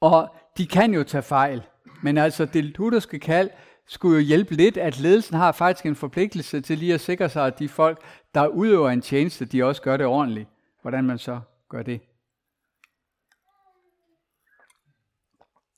og 0.00 0.34
de 0.58 0.66
kan 0.66 0.94
jo 0.94 1.02
tage 1.02 1.22
fejl, 1.22 1.62
men 2.02 2.18
altså 2.18 2.44
det 2.44 2.64
lutherske 2.64 3.18
kald 3.18 3.50
skulle 3.86 4.14
jo 4.14 4.26
hjælpe 4.26 4.54
lidt, 4.54 4.76
at 4.76 5.00
ledelsen 5.00 5.36
har 5.36 5.52
faktisk 5.52 5.86
en 5.86 5.96
forpligtelse 5.96 6.60
til 6.60 6.78
lige 6.78 6.94
at 6.94 7.00
sikre 7.00 7.28
sig, 7.28 7.46
at 7.46 7.58
de 7.58 7.68
folk, 7.68 8.02
der 8.34 8.46
udøver 8.46 8.90
en 8.90 9.00
tjeneste, 9.00 9.44
de 9.44 9.64
også 9.64 9.82
gør 9.82 9.96
det 9.96 10.06
ordentligt. 10.06 10.48
Hvordan 10.82 11.04
man 11.04 11.18
så 11.18 11.40
gør 11.68 11.82
det. 11.82 12.00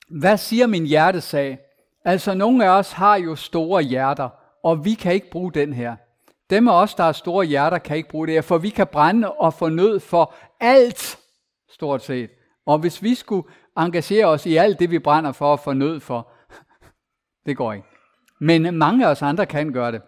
Hvad 0.08 0.36
siger 0.36 0.66
min 0.66 0.86
hjertesag? 0.86 1.58
Altså, 2.04 2.34
nogle 2.34 2.64
af 2.64 2.68
os 2.68 2.92
har 2.92 3.16
jo 3.16 3.36
store 3.36 3.82
hjerter, 3.82 4.28
og 4.62 4.84
vi 4.84 4.94
kan 4.94 5.14
ikke 5.14 5.30
bruge 5.30 5.52
den 5.52 5.72
her. 5.72 5.96
Dem 6.50 6.68
af 6.68 6.82
os, 6.82 6.94
der 6.94 7.04
har 7.04 7.12
store 7.12 7.46
hjerter, 7.46 7.78
kan 7.78 7.96
ikke 7.96 8.08
bruge 8.08 8.26
det 8.26 8.34
her, 8.34 8.42
for 8.42 8.58
vi 8.58 8.68
kan 8.68 8.86
brænde 8.86 9.32
og 9.32 9.54
få 9.54 9.68
nød 9.68 10.00
for 10.00 10.34
alt, 10.60 11.18
stort 11.68 12.04
set. 12.04 12.30
Og 12.66 12.78
hvis 12.78 13.02
vi 13.02 13.14
skulle 13.14 13.48
engagere 13.84 14.26
os 14.26 14.46
i 14.46 14.56
alt 14.56 14.78
det, 14.78 14.90
vi 14.90 14.98
brænder 14.98 15.32
for 15.32 15.52
og 15.52 15.60
får 15.60 15.72
nød 15.72 16.00
for, 16.00 16.32
det 17.46 17.56
går 17.56 17.72
ikke. 17.72 17.86
Men 18.40 18.78
mange 18.78 19.06
af 19.06 19.10
os 19.10 19.22
andre 19.22 19.46
kan 19.46 19.72
gøre 19.72 19.92
det. 19.92 20.02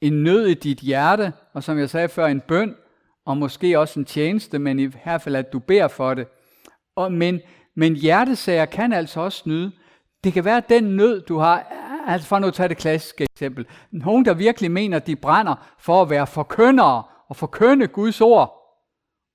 En 0.00 0.22
nød 0.22 0.46
i 0.46 0.54
dit 0.54 0.78
hjerte, 0.78 1.32
og 1.54 1.64
som 1.64 1.78
jeg 1.78 1.90
sagde 1.90 2.08
før, 2.08 2.26
en 2.26 2.40
bøn, 2.40 2.74
og 3.26 3.36
måske 3.36 3.78
også 3.78 4.00
en 4.00 4.04
tjeneste, 4.04 4.58
men 4.58 4.78
i 4.78 4.84
hvert 4.84 5.22
fald, 5.22 5.36
at 5.36 5.52
du 5.52 5.58
beder 5.58 5.88
for 5.88 6.14
det. 6.14 6.26
Og, 6.96 7.12
men, 7.12 7.40
men 7.76 7.94
hjertesager 7.96 8.64
kan 8.64 8.92
altså 8.92 9.20
også 9.20 9.38
snyde. 9.38 9.72
Det 10.24 10.32
kan 10.32 10.44
være 10.44 10.62
den 10.68 10.84
nød, 10.84 11.22
du 11.22 11.38
har, 11.38 11.66
altså 12.06 12.28
for 12.28 12.38
nu 12.38 12.46
at 12.46 12.54
tage 12.54 12.68
det 12.68 12.76
klassiske 12.76 13.24
eksempel. 13.24 13.66
Nogen, 13.90 14.24
der 14.24 14.34
virkelig 14.34 14.70
mener, 14.70 14.98
de 14.98 15.16
brænder 15.16 15.54
for 15.78 16.02
at 16.02 16.10
være 16.10 16.26
forkyndere 16.26 17.02
og 17.28 17.36
forkynde 17.36 17.86
Guds 17.86 18.20
ord. 18.20 18.57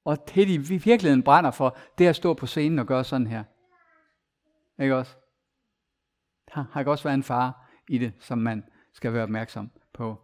Og 0.05 0.17
det, 0.35 0.47
de 0.47 0.53
i 0.53 0.57
virkeligheden 0.57 1.23
brænder 1.23 1.51
for, 1.51 1.77
det 1.97 2.05
er 2.05 2.09
at 2.09 2.15
stå 2.15 2.33
på 2.33 2.45
scenen 2.45 2.79
og 2.79 2.85
gøre 2.85 3.03
sådan 3.03 3.27
her. 3.27 3.43
Ikke 4.81 4.95
også? 4.95 5.15
Der 6.55 6.65
har 6.71 6.83
også 6.83 7.03
været 7.03 7.13
en 7.13 7.23
far 7.23 7.69
i 7.89 7.97
det, 7.97 8.13
som 8.19 8.37
man 8.37 8.63
skal 8.93 9.13
være 9.13 9.23
opmærksom 9.23 9.71
på. 9.93 10.17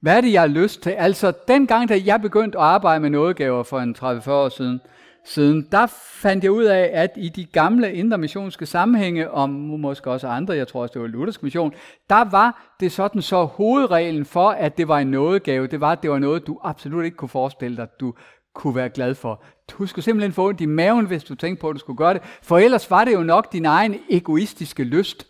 Hvad 0.00 0.16
er 0.16 0.20
det, 0.20 0.32
jeg 0.32 0.40
har 0.40 0.48
lyst 0.48 0.82
til? 0.82 0.90
Altså, 0.90 1.32
den 1.48 1.66
gang, 1.66 1.88
da 1.88 2.00
jeg 2.04 2.20
begyndte 2.20 2.58
at 2.58 2.64
arbejde 2.64 3.00
med 3.00 3.10
nådegaver 3.10 3.62
for 3.62 3.80
en 3.80 3.96
30-40 3.98 4.30
år 4.30 4.48
siden, 4.48 4.80
siden, 5.24 5.68
der 5.72 5.86
fandt 6.22 6.44
jeg 6.44 6.52
ud 6.52 6.64
af, 6.64 6.90
at 6.92 7.10
i 7.16 7.28
de 7.28 7.44
gamle 7.44 7.94
intermissionske 7.94 8.66
sammenhænge, 8.66 9.30
og 9.30 9.50
måske 9.50 10.10
også 10.10 10.28
andre, 10.28 10.54
jeg 10.54 10.68
tror 10.68 10.82
også 10.82 10.92
det 10.92 11.02
var 11.02 11.08
Luthersk 11.08 11.42
mission, 11.42 11.74
der 12.10 12.30
var 12.30 12.74
det 12.80 12.92
sådan 12.92 13.22
så 13.22 13.44
hovedreglen 13.44 14.24
for, 14.24 14.50
at 14.50 14.78
det 14.78 14.88
var 14.88 14.98
en 14.98 15.10
nådegave, 15.10 15.66
det 15.66 15.80
var, 15.80 15.92
at 15.92 16.02
det 16.02 16.10
var 16.10 16.18
noget, 16.18 16.46
du 16.46 16.60
absolut 16.62 17.04
ikke 17.04 17.16
kunne 17.16 17.28
forestille 17.28 17.76
dig, 17.76 17.88
du 18.00 18.14
kunne 18.54 18.74
være 18.74 18.88
glad 18.88 19.14
for. 19.14 19.42
Du 19.68 19.86
skulle 19.86 20.04
simpelthen 20.04 20.32
få 20.32 20.48
ondt 20.48 20.60
i 20.60 20.66
maven, 20.66 21.06
hvis 21.06 21.24
du 21.24 21.34
tænkte 21.34 21.60
på, 21.60 21.68
at 21.68 21.74
du 21.74 21.78
skulle 21.78 21.96
gøre 21.96 22.14
det, 22.14 22.22
for 22.42 22.58
ellers 22.58 22.90
var 22.90 23.04
det 23.04 23.12
jo 23.12 23.22
nok 23.22 23.52
din 23.52 23.64
egen 23.64 24.00
egoistiske 24.10 24.84
lyst. 24.84 25.26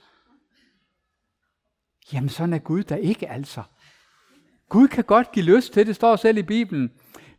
Jamen 2.13 2.29
sådan 2.29 2.53
er 2.53 2.59
Gud 2.59 2.83
da 2.83 2.95
ikke 2.95 3.31
altså. 3.31 3.63
Gud 4.69 4.89
kan 4.89 5.05
godt 5.05 5.33
give 5.33 5.45
lyst 5.45 5.73
til, 5.73 5.87
det 5.87 5.97
står 5.97 6.17
selv 6.17 6.39
i 6.39 6.43
Bibelen. 6.43 6.91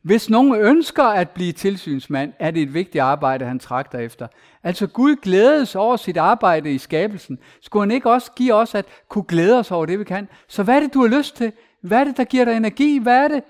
Hvis 0.01 0.29
nogen 0.29 0.55
ønsker 0.55 1.03
at 1.03 1.29
blive 1.29 1.53
tilsynsmand, 1.53 2.33
er 2.39 2.51
det 2.51 2.61
et 2.61 2.73
vigtigt 2.73 3.01
arbejde, 3.01 3.45
han 3.45 3.59
trakter 3.59 3.99
efter. 3.99 4.27
Altså 4.63 4.87
Gud 4.87 5.15
glædes 5.15 5.75
over 5.75 5.97
sit 5.97 6.17
arbejde 6.17 6.73
i 6.73 6.77
skabelsen. 6.77 7.39
Skulle 7.61 7.83
han 7.83 7.91
ikke 7.91 8.11
også 8.11 8.31
give 8.31 8.53
os 8.53 8.75
at 8.75 8.85
kunne 9.09 9.23
glæde 9.23 9.59
os 9.59 9.71
over 9.71 9.85
det, 9.85 9.99
vi 9.99 10.03
kan? 10.03 10.27
Så 10.47 10.63
hvad 10.63 10.75
er 10.75 10.79
det, 10.79 10.93
du 10.93 11.01
har 11.01 11.17
lyst 11.17 11.35
til? 11.35 11.51
Hvad 11.81 11.99
er 11.99 12.03
det, 12.03 12.17
der 12.17 12.23
giver 12.23 12.45
dig 12.45 12.57
energi? 12.57 12.97
Hvad 12.97 13.17
er 13.23 13.27
det? 13.27 13.43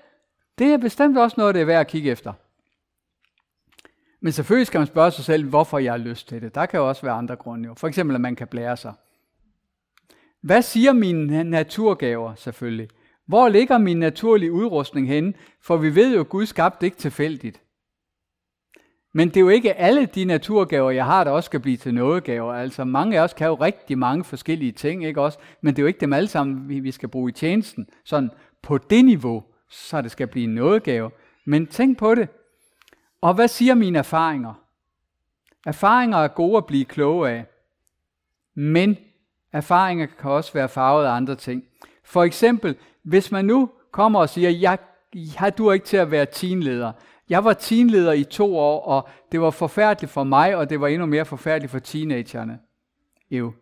Det 0.58 0.66
er 0.66 0.76
bestemt 0.76 1.18
også 1.18 1.34
noget, 1.38 1.54
det 1.54 1.60
er 1.60 1.66
værd 1.66 1.80
at 1.80 1.86
kigge 1.86 2.10
efter. 2.10 2.32
Men 4.20 4.32
selvfølgelig 4.32 4.66
skal 4.66 4.78
man 4.78 4.86
spørge 4.86 5.10
sig 5.10 5.24
selv, 5.24 5.48
hvorfor 5.48 5.78
jeg 5.78 5.92
har 5.92 5.98
lyst 5.98 6.28
til 6.28 6.42
det. 6.42 6.54
Der 6.54 6.66
kan 6.66 6.80
jo 6.80 6.88
også 6.88 7.02
være 7.02 7.14
andre 7.14 7.36
grunde. 7.36 7.68
Jo. 7.68 7.74
For 7.74 7.88
eksempel, 7.88 8.14
at 8.14 8.20
man 8.20 8.36
kan 8.36 8.48
blære 8.48 8.76
sig. 8.76 8.92
Hvad 10.42 10.62
siger 10.62 10.92
mine 10.92 11.44
naturgaver 11.44 12.34
selvfølgelig? 12.34 12.88
Hvor 13.26 13.48
ligger 13.48 13.78
min 13.78 13.98
naturlige 13.98 14.52
udrustning 14.52 15.08
henne? 15.08 15.34
For 15.60 15.76
vi 15.76 15.94
ved 15.94 16.14
jo, 16.14 16.20
at 16.20 16.28
Gud 16.28 16.46
skabte 16.46 16.86
ikke 16.86 16.96
tilfældigt. 16.96 17.62
Men 19.14 19.28
det 19.28 19.36
er 19.36 19.40
jo 19.40 19.48
ikke 19.48 19.74
alle 19.74 20.06
de 20.06 20.24
naturgaver, 20.24 20.90
jeg 20.90 21.04
har, 21.04 21.24
der 21.24 21.30
også 21.30 21.46
skal 21.46 21.60
blive 21.60 21.76
til 21.76 21.94
nådegaver. 21.94 22.52
Altså 22.52 22.84
mange 22.84 23.18
af 23.18 23.22
os 23.24 23.32
kan 23.32 23.46
jo 23.46 23.54
rigtig 23.54 23.98
mange 23.98 24.24
forskellige 24.24 24.72
ting, 24.72 25.04
ikke 25.04 25.20
også? 25.20 25.38
Men 25.60 25.74
det 25.74 25.78
er 25.78 25.82
jo 25.82 25.86
ikke 25.86 26.00
dem 26.00 26.12
alle 26.12 26.28
sammen, 26.28 26.84
vi 26.84 26.90
skal 26.90 27.08
bruge 27.08 27.30
i 27.30 27.32
tjenesten. 27.32 27.86
Sådan 28.04 28.30
på 28.62 28.78
det 28.78 29.04
niveau, 29.04 29.44
så 29.72 30.02
det 30.02 30.10
skal 30.10 30.26
blive 30.26 30.44
en 30.44 30.54
nådegave. 30.54 31.10
Men 31.44 31.66
tænk 31.66 31.98
på 31.98 32.14
det. 32.14 32.28
Og 33.20 33.34
hvad 33.34 33.48
siger 33.48 33.74
mine 33.74 33.98
erfaringer? 33.98 34.54
Erfaringer 35.66 36.18
er 36.18 36.28
gode 36.28 36.56
at 36.56 36.66
blive 36.66 36.84
kloge 36.84 37.30
af. 37.30 37.44
Men 38.54 38.96
erfaringer 39.52 40.06
kan 40.06 40.30
også 40.30 40.52
være 40.52 40.68
farvet 40.68 41.06
af 41.06 41.10
andre 41.10 41.34
ting. 41.34 41.64
For 42.04 42.22
eksempel, 42.22 42.76
hvis 43.02 43.32
man 43.32 43.44
nu 43.44 43.70
kommer 43.90 44.20
og 44.20 44.28
siger, 44.28 44.50
jeg, 44.50 44.78
jeg 45.14 45.58
du 45.58 45.70
ikke 45.70 45.86
til 45.86 45.96
at 45.96 46.10
være 46.10 46.26
teamleder. 46.26 46.92
Jeg 47.28 47.44
var 47.44 47.52
teamleder 47.52 48.12
i 48.12 48.24
to 48.24 48.58
år, 48.58 48.80
og 48.80 49.08
det 49.32 49.40
var 49.40 49.50
forfærdeligt 49.50 50.12
for 50.12 50.24
mig, 50.24 50.56
og 50.56 50.70
det 50.70 50.80
var 50.80 50.88
endnu 50.88 51.06
mere 51.06 51.24
forfærdeligt 51.24 51.70
for 51.70 51.78
teenagerne. 51.78 52.58
Jo. 53.30 53.52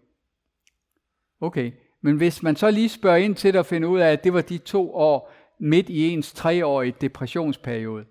Okay, 1.41 1.73
men 2.03 2.17
hvis 2.17 2.43
man 2.43 2.57
så 2.57 2.71
lige 2.71 2.89
spørger 2.89 3.17
ind 3.17 3.35
til 3.35 3.53
det 3.53 3.59
og 3.59 3.67
finder 3.67 3.89
ud 3.89 3.99
af, 3.99 4.13
at 4.13 4.25
det 4.25 4.33
var 4.33 4.41
de 4.41 4.59
to 4.59 4.95
år 4.95 5.33
midt 5.61 5.89
i 5.89 6.09
ens 6.09 6.33
treårige 6.33 6.95
depressionsperiode, 7.01 8.05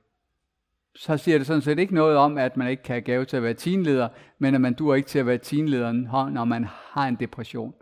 så 0.95 1.17
siger 1.17 1.37
det 1.37 1.47
sådan 1.47 1.61
set 1.61 1.79
ikke 1.79 1.95
noget 1.95 2.17
om, 2.17 2.37
at 2.37 2.57
man 2.57 2.69
ikke 2.69 2.83
kan 2.83 2.93
have 2.93 3.01
gave 3.01 3.25
til 3.25 3.37
at 3.37 3.43
være 3.43 3.53
teamleder, 3.53 4.09
men 4.39 4.55
at 4.55 4.61
man 4.61 4.73
dur 4.73 4.95
ikke 4.95 5.09
til 5.09 5.19
at 5.19 5.25
være 5.25 5.37
teamleder, 5.37 5.91
når 6.29 6.45
man 6.45 6.65
har 6.69 7.07
en 7.07 7.15
depression. 7.15 7.73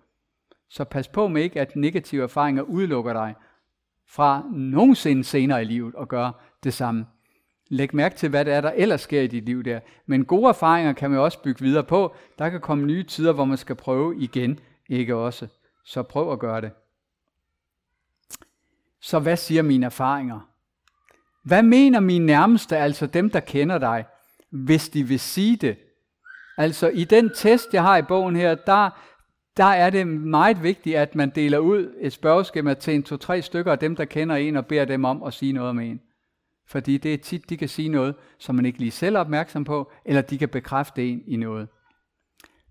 Så 0.69 0.83
pas 0.83 1.07
på 1.07 1.27
med 1.27 1.43
ikke, 1.43 1.61
at 1.61 1.75
negative 1.75 2.23
erfaringer 2.23 2.63
udelukker 2.63 3.13
dig 3.13 3.35
fra 4.09 4.43
nogensinde 4.51 5.23
senere 5.23 5.61
i 5.61 5.65
livet 5.65 5.95
at 6.01 6.07
gøre 6.07 6.33
det 6.63 6.73
samme. 6.73 7.05
Læg 7.69 7.95
mærke 7.95 8.15
til, 8.15 8.29
hvad 8.29 8.45
det 8.45 8.53
er, 8.53 8.61
der 8.61 8.71
ellers 8.71 9.01
sker 9.01 9.21
i 9.21 9.27
dit 9.27 9.45
liv 9.45 9.63
der. 9.63 9.79
Men 10.05 10.25
gode 10.25 10.49
erfaringer 10.49 10.93
kan 10.93 11.11
man 11.11 11.19
også 11.19 11.41
bygge 11.43 11.61
videre 11.61 11.83
på. 11.83 12.15
Der 12.39 12.49
kan 12.49 12.61
komme 12.61 12.85
nye 12.85 13.03
tider, 13.03 13.33
hvor 13.33 13.45
man 13.45 13.57
skal 13.57 13.75
prøve 13.75 14.17
igen, 14.19 14.59
ikke 14.89 15.15
også. 15.15 15.47
Så 15.85 16.03
prøv 16.03 16.31
at 16.31 16.39
gøre 16.39 16.61
det. 16.61 16.71
Så 19.01 19.19
hvad 19.19 19.37
siger 19.37 19.61
mine 19.61 19.85
erfaringer? 19.85 20.39
Hvad 21.43 21.63
mener 21.63 21.99
mine 21.99 22.25
nærmeste, 22.25 22.77
altså 22.77 23.07
dem, 23.07 23.29
der 23.29 23.39
kender 23.39 23.77
dig, 23.77 24.05
hvis 24.51 24.89
de 24.89 25.03
vil 25.03 25.19
sige 25.19 25.55
det? 25.55 25.77
Altså 26.57 26.89
i 26.89 27.03
den 27.03 27.31
test, 27.35 27.73
jeg 27.73 27.83
har 27.83 27.97
i 27.97 28.01
bogen 28.01 28.35
her, 28.35 28.55
der, 28.55 28.89
der 29.57 29.63
er 29.63 29.89
det 29.89 30.07
meget 30.07 30.63
vigtigt, 30.63 30.97
at 30.97 31.15
man 31.15 31.29
deler 31.29 31.57
ud 31.57 31.95
et 31.99 32.13
spørgeskema 32.13 32.73
til 32.73 32.95
en 32.95 33.03
to-tre 33.03 33.41
stykker 33.41 33.71
af 33.71 33.79
dem, 33.79 33.95
der 33.95 34.05
kender 34.05 34.35
en, 34.35 34.55
og 34.55 34.65
beder 34.65 34.85
dem 34.85 35.05
om 35.05 35.23
at 35.23 35.33
sige 35.33 35.53
noget 35.53 35.69
om 35.69 35.79
en. 35.79 36.01
Fordi 36.69 36.97
det 36.97 37.13
er 37.13 37.17
tit, 37.17 37.49
de 37.49 37.57
kan 37.57 37.69
sige 37.69 37.89
noget, 37.89 38.15
som 38.37 38.55
man 38.55 38.65
ikke 38.65 38.79
lige 38.79 38.91
selv 38.91 39.15
er 39.15 39.19
opmærksom 39.19 39.63
på, 39.63 39.91
eller 40.05 40.21
de 40.21 40.37
kan 40.37 40.49
bekræfte 40.49 41.09
en 41.09 41.21
i 41.27 41.35
noget. 41.35 41.67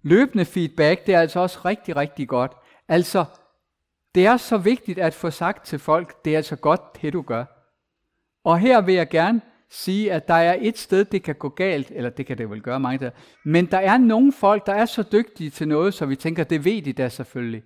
Løbende 0.03 0.45
feedback, 0.45 1.07
det 1.07 1.15
er 1.15 1.21
altså 1.21 1.41
også 1.41 1.59
rigtig, 1.65 1.97
rigtig 1.97 2.29
godt. 2.29 2.53
Altså, 2.89 3.25
det 4.17 4.27
er 4.27 4.37
så 4.37 4.59
vigtigt 4.59 4.99
at 4.99 5.15
få 5.15 5.31
sagt 5.31 5.67
til 5.67 5.79
folk, 5.79 6.25
det 6.25 6.33
er 6.33 6.37
altså 6.37 6.57
godt, 6.57 7.03
det 7.03 7.13
du 7.13 7.23
gør. 7.23 7.45
Og 8.45 8.59
her 8.59 8.81
vil 8.81 8.95
jeg 8.95 9.09
gerne 9.09 9.41
sige, 9.71 10.13
at 10.13 10.29
der 10.29 10.35
er 10.35 10.57
et 10.61 10.79
sted, 10.79 11.05
det 11.05 11.23
kan 11.23 11.35
gå 11.35 11.49
galt, 11.49 11.93
eller 11.95 12.11
det 12.11 12.27
kan 12.27 12.39
det 12.39 12.51
vel 12.51 12.63
gøre 12.63 12.81
mange 12.81 13.05
der, 13.05 13.11
men 13.45 13.67
der 13.67 13.79
er 13.79 13.99
nogle 13.99 14.33
folk, 14.33 14.67
der 14.67 14.75
er 14.75 14.85
så 14.85 15.03
dygtige 15.13 15.51
til 15.51 15.69
noget, 15.69 15.95
så 15.95 16.07
vi 16.07 16.17
tænker, 16.17 16.45
det 16.45 16.65
ved 16.65 16.83
de 16.83 16.93
da 16.93 17.09
selvfølgelig. 17.09 17.63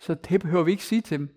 Så 0.00 0.14
det 0.14 0.40
behøver 0.40 0.64
vi 0.64 0.70
ikke 0.70 0.84
sige 0.84 1.00
til 1.00 1.18
dem. 1.18 1.28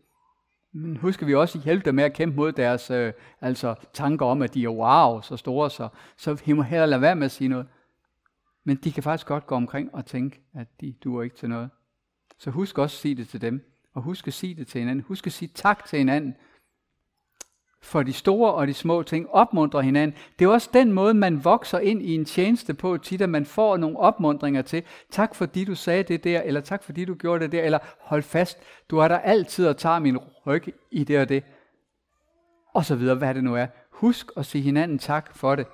Men 0.73 0.97
husker 0.97 1.25
vi 1.25 1.35
også 1.35 1.57
at 1.57 1.63
hjælpe 1.63 1.85
dem 1.85 1.95
med 1.95 2.03
at 2.03 2.13
kæmpe 2.13 2.35
mod 2.35 2.51
deres 2.51 2.91
øh, 2.91 3.13
altså 3.41 3.75
tanker 3.93 4.25
om, 4.25 4.41
at 4.41 4.53
de 4.53 4.63
er 4.63 4.69
wow, 4.69 5.21
så 5.21 5.37
store, 5.37 5.69
så, 5.69 5.87
så 6.17 6.33
vi 6.45 6.53
må 6.53 6.61
heller 6.61 6.85
lade 6.85 7.01
være 7.01 7.15
med 7.15 7.25
at 7.25 7.31
sige 7.31 7.47
noget. 7.47 7.67
Men 8.63 8.77
de 8.77 8.91
kan 8.91 9.03
faktisk 9.03 9.27
godt 9.27 9.47
gå 9.47 9.55
omkring 9.55 9.95
og 9.95 10.05
tænke, 10.05 10.41
at 10.55 10.67
de 10.81 10.95
duer 11.03 11.23
ikke 11.23 11.35
til 11.35 11.49
noget. 11.49 11.69
Så 12.39 12.51
husk 12.51 12.77
også 12.77 12.95
at 12.95 13.01
sige 13.01 13.15
det 13.15 13.27
til 13.27 13.41
dem. 13.41 13.74
Og 13.95 14.01
husk 14.01 14.27
at 14.27 14.33
sige 14.33 14.55
det 14.55 14.67
til 14.67 14.79
hinanden. 14.79 15.05
Husk 15.07 15.27
at 15.27 15.33
sige 15.33 15.51
tak 15.55 15.85
til 15.85 15.99
hinanden. 15.99 16.35
For 17.81 18.03
de 18.03 18.13
store 18.13 18.53
og 18.53 18.67
de 18.67 18.73
små 18.73 19.03
ting 19.03 19.29
opmuntrer 19.29 19.81
hinanden. 19.81 20.17
Det 20.39 20.45
er 20.45 20.49
også 20.49 20.69
den 20.73 20.91
måde, 20.91 21.13
man 21.13 21.43
vokser 21.43 21.79
ind 21.79 22.01
i 22.01 22.15
en 22.15 22.25
tjeneste 22.25 22.73
på 22.73 22.97
tit, 22.97 23.21
at 23.21 23.29
man 23.29 23.45
får 23.45 23.77
nogle 23.77 23.99
opmundringer 23.99 24.61
til. 24.61 24.83
Tak 25.11 25.35
fordi 25.35 25.65
du 25.65 25.75
sagde 25.75 26.03
det 26.03 26.23
der, 26.23 26.41
eller 26.41 26.61
tak 26.61 26.83
fordi 26.83 27.05
du 27.05 27.13
gjorde 27.13 27.43
det 27.43 27.51
der, 27.51 27.63
eller 27.63 27.79
hold 27.99 28.23
fast, 28.23 28.57
du 28.89 28.97
er 28.97 29.07
der 29.07 29.17
altid 29.17 29.67
og 29.67 29.77
tager 29.77 29.99
min 29.99 30.17
ryg 30.17 30.75
i 30.91 31.03
det 31.03 31.19
og 31.19 31.29
det. 31.29 31.43
Og 32.73 32.85
så 32.85 32.95
videre, 32.95 33.15
hvad 33.15 33.33
det 33.33 33.43
nu 33.43 33.55
er. 33.55 33.67
Husk 33.91 34.31
at 34.37 34.45
sige 34.45 34.61
hinanden 34.61 34.99
tak 34.99 35.35
for 35.35 35.55
det. 35.55 35.67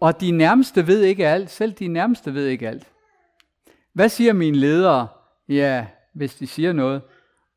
Og 0.00 0.20
de 0.20 0.30
nærmeste 0.30 0.86
ved 0.86 1.02
ikke 1.02 1.26
alt. 1.28 1.50
Selv 1.50 1.72
de 1.72 1.88
nærmeste 1.88 2.34
ved 2.34 2.46
ikke 2.46 2.68
alt. 2.68 2.90
Hvad 3.92 4.08
siger 4.08 4.32
mine 4.32 4.56
ledere? 4.56 5.08
Ja, 5.48 5.86
hvis 6.14 6.34
de 6.34 6.46
siger 6.46 6.72
noget. 6.72 7.02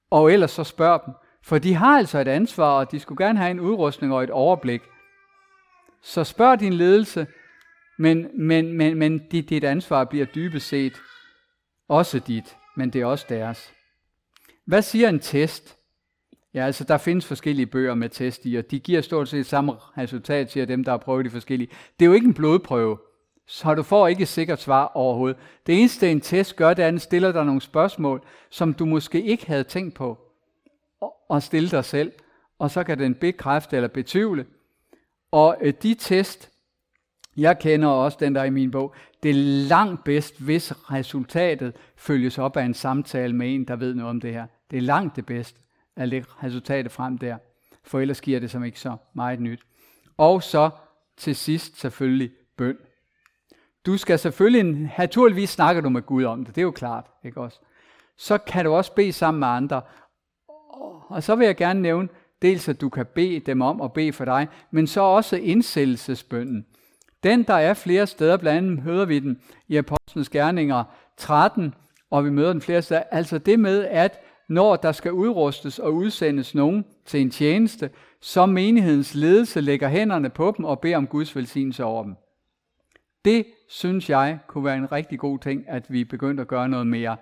Og 0.09 0.33
ellers 0.33 0.51
så 0.51 0.63
spørg 0.63 1.01
dem. 1.05 1.13
For 1.43 1.57
de 1.57 1.73
har 1.73 1.97
altså 1.97 2.19
et 2.19 2.27
ansvar, 2.27 2.79
og 2.79 2.91
de 2.91 2.99
skulle 2.99 3.25
gerne 3.25 3.39
have 3.39 3.51
en 3.51 3.59
udrustning 3.59 4.13
og 4.13 4.23
et 4.23 4.29
overblik. 4.29 4.81
Så 6.01 6.23
spørg 6.23 6.59
din 6.59 6.73
ledelse, 6.73 7.27
men, 7.99 8.27
men, 8.33 8.73
men, 8.73 8.97
men 8.97 9.27
dit, 9.31 9.49
dit 9.49 9.63
ansvar 9.63 10.03
bliver 10.03 10.25
dybest 10.25 10.67
set 10.67 10.93
også 11.87 12.19
dit, 12.19 12.57
men 12.75 12.89
det 12.89 13.01
er 13.01 13.05
også 13.05 13.25
deres. 13.29 13.73
Hvad 14.65 14.81
siger 14.81 15.09
en 15.09 15.19
test? 15.19 15.77
Ja, 16.53 16.65
altså 16.65 16.83
der 16.83 16.97
findes 16.97 17.25
forskellige 17.25 17.65
bøger 17.65 17.95
med 17.95 18.09
test 18.09 18.41
i, 18.45 18.55
og 18.55 18.71
de 18.71 18.79
giver 18.79 19.01
stort 19.01 19.29
set 19.29 19.45
samme 19.45 19.73
resultat, 19.97 20.49
til 20.49 20.67
dem, 20.67 20.83
der 20.83 20.91
har 20.91 20.97
prøvet 20.97 21.25
de 21.25 21.29
forskellige. 21.29 21.69
Det 21.99 22.05
er 22.05 22.07
jo 22.07 22.13
ikke 22.13 22.27
en 22.27 22.33
blodprøve, 22.33 22.97
så 23.47 23.73
du 23.73 23.83
får 23.83 24.07
ikke 24.07 24.21
et 24.21 24.27
sikkert 24.27 24.61
svar 24.61 24.91
overhovedet. 24.95 25.37
Det 25.67 25.79
eneste 25.79 26.11
en 26.11 26.21
test 26.21 26.55
gør, 26.55 26.73
det 26.73 26.83
er, 26.83 26.87
at 26.87 26.91
den 26.91 26.99
stiller 26.99 27.31
dig 27.31 27.45
nogle 27.45 27.61
spørgsmål, 27.61 28.21
som 28.49 28.73
du 28.73 28.85
måske 28.85 29.21
ikke 29.21 29.47
havde 29.47 29.63
tænkt 29.63 29.95
på 29.95 30.17
at 31.29 31.43
stille 31.43 31.69
dig 31.69 31.85
selv, 31.85 32.11
og 32.59 32.71
så 32.71 32.83
kan 32.83 32.99
den 32.99 33.15
bekræfte 33.15 33.75
eller 33.75 33.87
betvivle. 33.87 34.45
Og 35.31 35.57
øh, 35.61 35.73
de 35.83 35.93
test, 35.93 36.51
jeg 37.37 37.59
kender 37.59 37.87
også 37.87 38.17
den 38.19 38.35
der 38.35 38.43
i 38.43 38.49
min 38.49 38.71
bog, 38.71 38.95
det 39.23 39.31
er 39.31 39.67
langt 39.67 40.03
bedst, 40.03 40.41
hvis 40.41 40.73
resultatet 40.91 41.73
følges 41.95 42.37
op 42.37 42.57
af 42.57 42.63
en 42.63 42.73
samtale 42.73 43.35
med 43.35 43.55
en, 43.55 43.67
der 43.67 43.75
ved 43.75 43.93
noget 43.93 44.09
om 44.09 44.21
det 44.21 44.33
her. 44.33 44.47
Det 44.71 44.77
er 44.77 44.81
langt 44.81 45.15
det 45.15 45.25
bedste 45.25 45.59
at 45.95 46.07
lægge 46.07 46.27
resultatet 46.43 46.91
frem 46.91 47.17
der, 47.17 47.37
for 47.83 47.99
ellers 47.99 48.21
giver 48.21 48.39
det 48.39 48.51
som 48.51 48.63
ikke 48.63 48.79
så 48.79 48.97
meget 49.13 49.39
nyt. 49.39 49.61
Og 50.17 50.43
så 50.43 50.69
til 51.17 51.35
sidst 51.35 51.79
selvfølgelig 51.79 52.31
bøn. 52.57 52.77
Du 53.87 53.97
skal 53.97 54.19
selvfølgelig, 54.19 54.91
naturligvis 54.97 55.49
snakker 55.49 55.81
du 55.81 55.89
med 55.89 56.01
Gud 56.01 56.23
om 56.23 56.45
det, 56.45 56.55
det 56.55 56.61
er 56.61 56.65
jo 56.65 56.71
klart, 56.71 57.05
ikke 57.25 57.41
også? 57.41 57.59
Så 58.17 58.37
kan 58.37 58.65
du 58.65 58.71
også 58.71 58.93
bede 58.93 59.13
sammen 59.13 59.39
med 59.39 59.47
andre. 59.47 59.81
Og 61.09 61.23
så 61.23 61.35
vil 61.35 61.45
jeg 61.45 61.55
gerne 61.55 61.81
nævne, 61.81 62.09
dels 62.41 62.69
at 62.69 62.81
du 62.81 62.89
kan 62.89 63.05
bede 63.15 63.39
dem 63.39 63.61
om 63.61 63.81
at 63.81 63.93
bede 63.93 64.13
for 64.13 64.25
dig, 64.25 64.47
men 64.71 64.87
så 64.87 65.01
også 65.01 65.35
indsættelsesbønden. 65.35 66.65
Den, 67.23 67.43
der 67.43 67.53
er 67.53 67.73
flere 67.73 68.07
steder, 68.07 68.37
blandt 68.37 68.57
andet 68.57 68.85
møder 68.85 69.05
vi 69.05 69.19
den 69.19 69.41
i 69.67 69.77
Apostlenes 69.77 70.29
Gerninger 70.29 70.83
13, 71.17 71.73
og 72.11 72.25
vi 72.25 72.29
møder 72.29 72.51
den 72.51 72.61
flere 72.61 72.81
steder. 72.81 73.03
Altså 73.11 73.37
det 73.37 73.59
med, 73.59 73.85
at 73.85 74.19
når 74.49 74.75
der 74.75 74.91
skal 74.91 75.11
udrustes 75.11 75.79
og 75.79 75.93
udsendes 75.93 76.55
nogen 76.55 76.85
til 77.05 77.21
en 77.21 77.31
tjeneste, 77.31 77.89
så 78.21 78.45
menighedens 78.45 79.15
ledelse 79.15 79.61
lægger 79.61 79.89
hænderne 79.89 80.29
på 80.29 80.53
dem 80.57 80.65
og 80.65 80.79
beder 80.79 80.97
om 80.97 81.07
Guds 81.07 81.35
velsignelse 81.35 81.83
over 81.83 82.03
dem. 82.03 82.15
Det 83.25 83.45
synes 83.69 84.09
jeg 84.09 84.39
kunne 84.47 84.65
være 84.65 84.77
en 84.77 84.91
rigtig 84.91 85.19
god 85.19 85.39
ting, 85.39 85.69
at 85.69 85.85
vi 85.89 86.03
begyndte 86.03 86.41
at 86.41 86.47
gøre 86.47 86.69
noget 86.69 86.87
mere. 86.87 87.17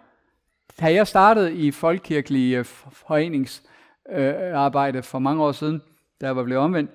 Da 0.79 0.93
jeg 0.93 1.07
startede 1.07 1.55
i 1.55 1.71
folkekirkelige 1.71 2.63
foreningsarbejde 2.63 5.03
for 5.03 5.19
mange 5.19 5.43
år 5.43 5.51
siden, 5.51 5.81
da 6.21 6.25
jeg 6.25 6.35
var 6.35 6.43
blevet 6.43 6.63
omvendt, 6.63 6.91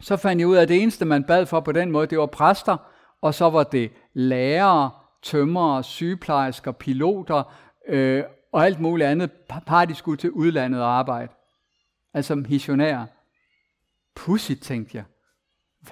så 0.00 0.16
fandt 0.16 0.40
jeg 0.40 0.48
ud 0.48 0.56
af, 0.56 0.62
at 0.62 0.68
det 0.68 0.82
eneste, 0.82 1.04
man 1.04 1.24
bad 1.24 1.46
for 1.46 1.60
på 1.60 1.72
den 1.72 1.90
måde, 1.90 2.06
det 2.06 2.18
var 2.18 2.26
præster, 2.26 2.76
og 3.20 3.34
så 3.34 3.50
var 3.50 3.62
det 3.62 3.92
lærere, 4.12 4.90
tømrere, 5.22 5.82
sygeplejersker, 5.82 6.72
piloter 6.72 7.54
øh, 7.88 8.24
og 8.52 8.66
alt 8.66 8.80
muligt 8.80 9.08
andet. 9.08 9.30
Par 9.66 9.84
de 9.84 9.94
skulle 9.94 10.16
til 10.16 10.30
udlandet 10.30 10.82
og 10.82 10.98
arbejde. 10.98 11.32
Altså 12.14 12.34
missionærer. 12.34 13.06
Pudsigt, 14.14 14.62
tænkte 14.62 14.96
jeg. 14.96 15.04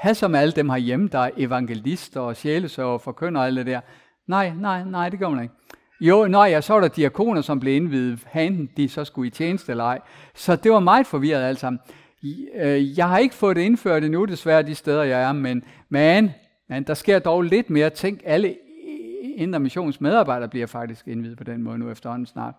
Hvad 0.03 0.15
som 0.15 0.35
alle 0.35 0.53
dem 0.53 0.75
hjemme, 0.75 1.09
der 1.09 1.19
er 1.19 1.31
evangelister 1.37 2.21
og 2.21 2.37
sjælesøger 2.37 2.89
og 2.89 3.01
forkynder 3.01 3.41
alt 3.41 3.57
det 3.57 3.67
der? 3.67 3.81
Nej, 4.27 4.53
nej, 4.61 4.85
nej, 4.85 5.09
det 5.09 5.19
gør 5.19 5.29
man 5.29 5.43
ikke. 5.43 5.55
Jo, 6.01 6.27
nej, 6.27 6.43
ja, 6.43 6.61
så 6.61 6.73
var 6.73 6.81
der 6.81 6.89
diakoner, 6.89 7.41
som 7.41 7.61
blev 7.61 7.77
indvidet, 7.77 8.21
han 8.27 8.71
de 8.77 8.89
så 8.89 9.05
skulle 9.05 9.27
i 9.27 9.31
tjeneste 9.31 9.73
eller 9.73 9.85
ej. 9.85 10.01
Så 10.35 10.57
det 10.57 10.73
var 10.73 10.81
meget 10.81 11.07
forvirret 11.07 11.43
alt 11.43 11.59
sammen. 11.59 11.81
Øh, 12.55 12.99
jeg 12.99 13.09
har 13.09 13.19
ikke 13.19 13.35
fået 13.35 13.57
det 13.57 13.63
indført 13.63 14.05
endnu, 14.05 14.25
desværre 14.25 14.63
de 14.63 14.75
steder, 14.75 15.03
jeg 15.03 15.23
er, 15.23 15.33
men, 15.33 15.65
men, 15.89 16.31
men 16.69 16.83
der 16.83 16.95
sker 16.95 17.19
dog 17.19 17.43
lidt 17.43 17.71
mere. 17.71 17.91
Tænk, 17.91 18.21
alle 18.25 18.57
indre 19.37 19.61
missionsmedarbejdere 19.61 20.49
bliver 20.49 20.67
faktisk 20.67 21.09
indvidet 21.09 21.39
på 21.39 21.45
den 21.45 21.63
måde 21.63 21.79
nu 21.79 21.91
efterhånden 21.91 22.27
snart. 22.27 22.55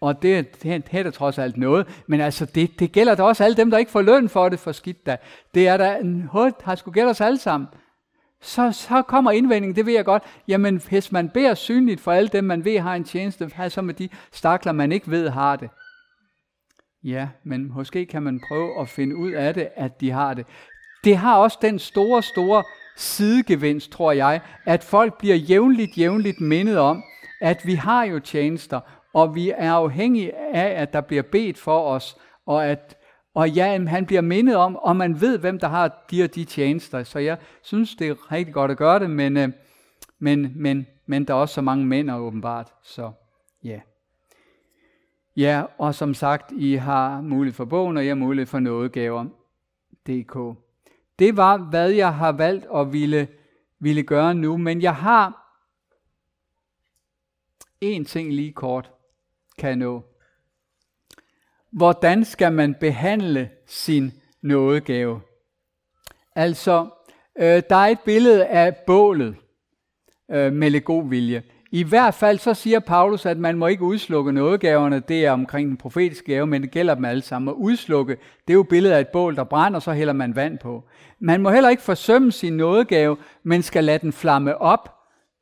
Og 0.00 0.22
det, 0.22 0.62
det, 0.62 0.90
det 0.90 0.98
er 0.98 1.02
da 1.02 1.10
trods 1.10 1.38
alt 1.38 1.56
noget. 1.56 1.86
Men 2.06 2.20
altså, 2.20 2.46
det, 2.46 2.80
det 2.80 2.92
gælder 2.92 3.14
da 3.14 3.22
også 3.22 3.44
alle 3.44 3.56
dem, 3.56 3.70
der 3.70 3.78
ikke 3.78 3.90
får 3.90 4.02
løn 4.02 4.28
for 4.28 4.48
det, 4.48 4.58
for 4.58 4.72
skidt 4.72 5.06
da. 5.06 5.16
Det 5.54 5.68
er 5.68 5.76
da 5.76 5.96
en 5.96 6.22
hul, 6.32 6.52
har 6.64 6.74
skulle 6.74 6.94
gælde 6.94 7.10
os 7.10 7.20
alle 7.20 7.38
sammen. 7.38 7.68
Så, 8.40 8.72
så 8.72 9.02
kommer 9.02 9.30
indvendingen, 9.30 9.76
det 9.76 9.86
ved 9.86 9.92
jeg 9.92 10.04
godt. 10.04 10.22
Jamen, 10.48 10.82
hvis 10.88 11.12
man 11.12 11.28
beder 11.28 11.54
synligt 11.54 12.00
for 12.00 12.12
alle 12.12 12.28
dem, 12.28 12.44
man 12.44 12.64
ved 12.64 12.78
har 12.78 12.94
en 12.94 13.04
tjeneste, 13.04 13.50
hvad 13.56 13.70
så 13.70 13.82
med 13.82 13.94
de 13.94 14.08
stakler, 14.32 14.72
man 14.72 14.92
ikke 14.92 15.10
ved 15.10 15.28
har 15.28 15.56
det? 15.56 15.70
Ja, 17.04 17.28
men 17.44 17.72
måske 17.74 18.06
kan 18.06 18.22
man 18.22 18.40
prøve 18.48 18.80
at 18.80 18.88
finde 18.88 19.16
ud 19.16 19.32
af 19.32 19.54
det, 19.54 19.68
at 19.76 20.00
de 20.00 20.10
har 20.10 20.34
det. 20.34 20.46
Det 21.04 21.16
har 21.16 21.36
også 21.36 21.58
den 21.62 21.78
store, 21.78 22.22
store 22.22 22.64
sidegevinst, 22.96 23.90
tror 23.90 24.12
jeg, 24.12 24.40
at 24.66 24.84
folk 24.84 25.18
bliver 25.18 25.36
jævnligt, 25.36 25.98
jævnligt 25.98 26.40
mindet 26.40 26.78
om, 26.78 27.02
at 27.40 27.60
vi 27.64 27.74
har 27.74 28.04
jo 28.04 28.20
tjenester, 28.20 28.80
og 29.14 29.34
vi 29.34 29.50
er 29.50 29.72
afhængige 29.72 30.36
af, 30.36 30.82
at 30.82 30.92
der 30.92 31.00
bliver 31.00 31.22
bedt 31.22 31.58
for 31.58 31.80
os, 31.80 32.16
og 32.46 32.66
at 32.66 32.98
og 33.38 33.50
ja, 33.50 33.84
han 33.84 34.06
bliver 34.06 34.20
mindet 34.20 34.56
om, 34.56 34.76
og 34.76 34.96
man 34.96 35.20
ved, 35.20 35.38
hvem 35.38 35.58
der 35.58 35.68
har 35.68 36.04
de 36.10 36.24
og 36.24 36.34
de 36.34 36.44
tjenester. 36.44 37.02
Så 37.02 37.18
jeg 37.18 37.38
synes, 37.62 37.94
det 37.94 38.08
er 38.08 38.32
rigtig 38.32 38.54
godt 38.54 38.70
at 38.70 38.76
gøre 38.76 38.98
det, 38.98 39.10
men, 39.10 39.36
øh, 39.36 39.48
men, 40.18 40.52
men, 40.54 40.86
men 41.06 41.24
der 41.24 41.34
er 41.34 41.38
også 41.38 41.54
så 41.54 41.60
mange 41.60 41.86
mænd 41.86 42.10
åbenbart. 42.10 42.72
Så 42.82 43.12
ja. 43.64 43.80
Ja, 45.36 45.62
og 45.78 45.94
som 45.94 46.14
sagt, 46.14 46.52
I 46.52 46.74
har 46.74 47.20
mulighed 47.20 47.54
for 47.54 47.64
bogen, 47.64 47.96
og 47.96 48.06
jeg 48.06 48.10
har 48.10 48.16
mulighed 48.16 48.46
for 48.46 48.58
nådegaver.dk. 48.58 50.58
Det 51.18 51.36
var, 51.36 51.56
hvad 51.56 51.90
jeg 51.90 52.14
har 52.14 52.32
valgt 52.32 52.66
at 52.74 52.92
ville, 52.92 53.28
ville 53.78 54.02
gøre 54.02 54.34
nu, 54.34 54.56
men 54.56 54.82
jeg 54.82 54.96
har 54.96 55.54
en 57.80 58.04
ting 58.04 58.32
lige 58.32 58.52
kort, 58.52 58.92
kan 59.58 59.78
nå. 59.78 60.04
Hvordan 61.72 62.24
skal 62.24 62.52
man 62.52 62.74
behandle 62.74 63.50
sin 63.66 64.12
nådegave? 64.42 65.20
Altså, 66.36 66.88
øh, 67.38 67.62
der 67.70 67.76
er 67.76 67.86
et 67.86 68.00
billede 68.04 68.46
af 68.46 68.76
bålet 68.86 69.36
øh, 70.30 70.52
med 70.52 70.70
lidt 70.70 70.84
god 70.84 71.08
vilje. 71.08 71.42
I 71.70 71.82
hvert 71.82 72.14
fald 72.14 72.38
så 72.38 72.54
siger 72.54 72.80
Paulus, 72.80 73.26
at 73.26 73.38
man 73.38 73.58
må 73.58 73.66
ikke 73.66 73.82
udslukke 73.82 74.32
nådegaverne. 74.32 75.00
Det 75.00 75.24
er 75.24 75.30
omkring 75.30 75.68
den 75.68 75.76
profetiske 75.76 76.26
gave, 76.26 76.46
men 76.46 76.62
det 76.62 76.70
gælder 76.70 76.94
dem 76.94 77.04
alle 77.04 77.22
sammen. 77.22 77.48
At 77.48 77.54
udslukke, 77.54 78.16
det 78.46 78.52
er 78.52 78.54
jo 78.54 78.62
billedet 78.62 78.94
af 78.94 79.00
et 79.00 79.08
bål, 79.08 79.36
der 79.36 79.44
brænder, 79.44 79.80
så 79.80 79.92
hælder 79.92 80.12
man 80.12 80.36
vand 80.36 80.58
på. 80.58 80.84
Man 81.18 81.42
må 81.42 81.50
heller 81.50 81.70
ikke 81.70 81.82
forsømme 81.82 82.32
sin 82.32 82.56
nådegave, 82.56 83.16
men 83.42 83.62
skal 83.62 83.84
lade 83.84 83.98
den 83.98 84.12
flamme 84.12 84.58
op, 84.60 84.97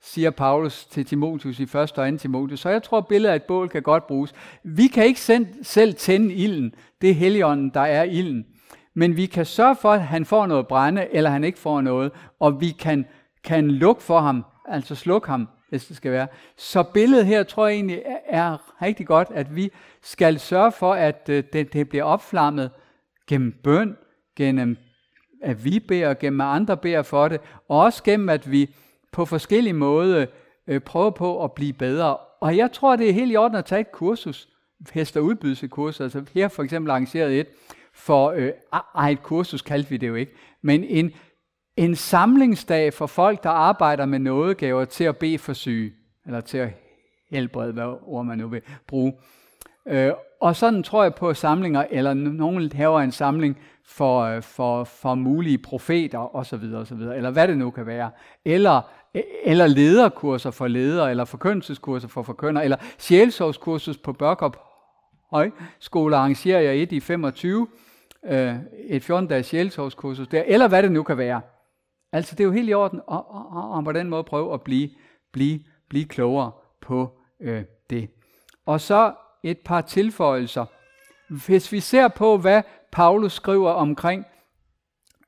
siger 0.07 0.31
Paulus 0.31 0.87
til 0.87 1.07
Timotheus 1.07 1.61
i 1.61 1.63
1. 1.63 1.77
og 1.77 1.89
2. 1.89 2.17
Timotheus. 2.17 2.61
Så 2.61 2.69
jeg 2.69 2.83
tror, 2.83 2.99
at 2.99 3.07
billedet 3.07 3.33
af 3.33 3.37
et 3.37 3.43
bål 3.43 3.69
kan 3.69 3.83
godt 3.83 4.07
bruges. 4.07 4.35
Vi 4.63 4.87
kan 4.87 5.05
ikke 5.05 5.21
selv 5.63 5.95
tænde 5.95 6.35
ilden. 6.35 6.75
Det 7.01 7.11
er 7.11 7.15
Helligånden, 7.15 7.71
der 7.71 7.81
er 7.81 8.03
ilden. 8.03 8.47
Men 8.95 9.17
vi 9.17 9.27
kan 9.27 9.47
sørge 9.47 9.77
for, 9.77 9.93
at 9.93 10.03
han 10.03 10.25
får 10.25 10.47
noget 10.47 10.67
brænde, 10.67 11.07
eller 11.13 11.31
han 11.31 11.45
ikke 11.45 11.59
får 11.59 11.81
noget, 11.81 12.13
og 12.41 12.61
vi 12.61 12.71
kan, 12.71 13.07
kan 13.45 13.71
lukke 13.71 14.03
for 14.03 14.21
ham, 14.21 14.45
altså 14.69 14.95
slukke 14.95 15.29
ham, 15.29 15.49
hvis 15.69 15.87
det 15.87 15.97
skal 15.97 16.13
være. 16.13 16.29
Så 16.57 16.83
billedet 16.83 17.27
her 17.27 17.43
tror 17.43 17.67
jeg 17.67 17.75
egentlig 17.75 18.03
er 18.29 18.83
rigtig 18.83 19.07
godt, 19.07 19.29
at 19.35 19.57
vi 19.57 19.71
skal 20.03 20.39
sørge 20.39 20.73
for, 20.73 20.95
at 20.95 21.29
øh, 21.29 21.45
det, 21.53 21.73
det 21.73 21.89
bliver 21.89 22.05
opflammet 22.05 22.71
gennem 23.29 23.55
bøn, 23.65 23.97
gennem 24.37 24.77
at 25.43 25.65
vi 25.65 25.81
beder, 25.81 26.15
gennem 26.15 26.41
at 26.41 26.47
andre 26.47 26.77
beder 26.77 27.03
for 27.03 27.29
det, 27.29 27.41
og 27.69 27.81
også 27.81 28.03
gennem 28.03 28.29
at 28.29 28.51
vi 28.51 28.71
på 29.17 29.25
forskellige 29.25 29.73
måder 29.73 30.27
øh, 30.67 30.81
prøver 30.81 31.11
på 31.11 31.45
at 31.45 31.53
blive 31.53 31.73
bedre. 31.73 32.17
Og 32.17 32.57
jeg 32.57 32.73
tror, 32.73 32.97
det 32.97 33.09
er 33.09 33.13
helt 33.13 33.33
i 33.33 33.37
orden 33.37 33.57
at 33.57 33.65
tage 33.65 33.81
et 33.81 33.93
kursus, 33.93 34.49
hester 34.93 35.21
udbydes 35.21 35.63
et 35.63 35.71
kursus. 35.71 36.01
Altså 36.01 36.25
her 36.35 36.49
for 36.49 36.63
eksempel 36.63 36.91
arrangeret 36.91 37.41
et 37.41 37.47
for, 37.95 38.31
øh, 38.31 38.53
ej, 38.95 39.11
et 39.11 39.23
kursus 39.23 39.63
kaldte 39.63 39.91
vi 39.91 39.97
det 39.97 40.09
jo 40.09 40.15
ikke, 40.15 40.33
men 40.63 40.85
en, 40.85 41.13
en 41.77 41.95
samlingsdag 41.95 42.95
for 42.95 43.07
folk, 43.07 43.43
der 43.43 43.51
arbejder 43.51 44.07
med 44.07 44.19
nådegaver 44.19 44.85
til 44.85 45.05
at 45.05 45.17
bede 45.17 45.39
for 45.39 45.53
syge, 45.53 45.93
eller 46.27 46.41
til 46.41 46.59
at 46.59 46.69
helbrede, 47.31 47.73
hvad 47.73 47.99
ord 48.03 48.25
man 48.25 48.39
nu 48.39 48.49
vil 48.49 48.63
bruge. 48.87 49.13
Øh, 49.87 50.13
og 50.41 50.57
sådan 50.57 50.83
tror 50.83 51.03
jeg 51.03 51.15
på 51.15 51.35
samlinger, 51.35 51.87
eller 51.91 52.15
nogen 52.15 52.63
laver 52.63 53.01
en 53.01 53.13
samling 53.13 53.59
for, 53.89 54.21
øh, 54.21 54.43
for, 54.43 54.85
for 54.85 55.15
mulige 55.15 55.59
profeter 55.59 56.37
osv., 56.37 56.75
osv., 56.75 57.01
eller 57.01 57.31
hvad 57.31 57.49
det 57.49 57.59
nu 57.59 57.71
kan 57.71 57.87
være. 57.87 58.11
Eller, 58.45 58.83
eller 59.45 59.67
lederkurser 59.67 60.51
for 60.51 60.69
ledere, 60.69 61.11
eller 61.11 61.25
forkyndelseskurser 61.25 62.09
for 62.09 62.23
forkynder, 62.23 62.63
eller 62.63 62.77
sjælsovskursus 62.99 63.99
på 63.99 64.13
Børkop 64.13 64.67
Højskole 65.31 66.17
arrangerer 66.17 66.61
jeg 66.61 66.77
et 66.77 66.93
i 66.93 67.01
25, 67.01 67.69
øh, 68.25 68.55
et 68.89 69.11
14-dages 69.11 69.47
sjælsovskursus 69.47 70.29
der, 70.29 70.43
eller 70.47 70.69
hvad 70.69 70.83
det 70.83 70.93
nu 70.93 71.03
kan 71.03 71.19
være. 71.19 71.41
Altså 72.13 72.35
det 72.35 72.41
er 72.41 72.45
jo 72.45 72.53
helt 72.53 72.71
i 72.71 72.75
orden, 72.75 73.01
og, 73.07 73.31
og, 73.31 73.47
og, 73.51 73.71
og 73.71 73.85
på 73.85 73.93
den 73.93 74.09
måde 74.09 74.25
prøve 74.25 74.55
at 74.55 74.63
blive, 74.63 74.91
blive, 75.33 75.61
blive 75.89 76.05
klogere 76.05 76.53
på 76.81 77.19
øh, 77.41 77.65
det. 77.91 78.11
Og 78.67 78.81
så 78.81 79.15
et 79.43 79.59
par 79.65 79.81
tilføjelser. 79.81 80.65
Hvis 81.47 81.73
vi 81.73 81.81
ser 81.81 82.09
på, 82.09 82.39
hvad 82.39 82.63
Paulus 82.93 83.33
skriver 83.33 83.71
omkring 83.71 84.25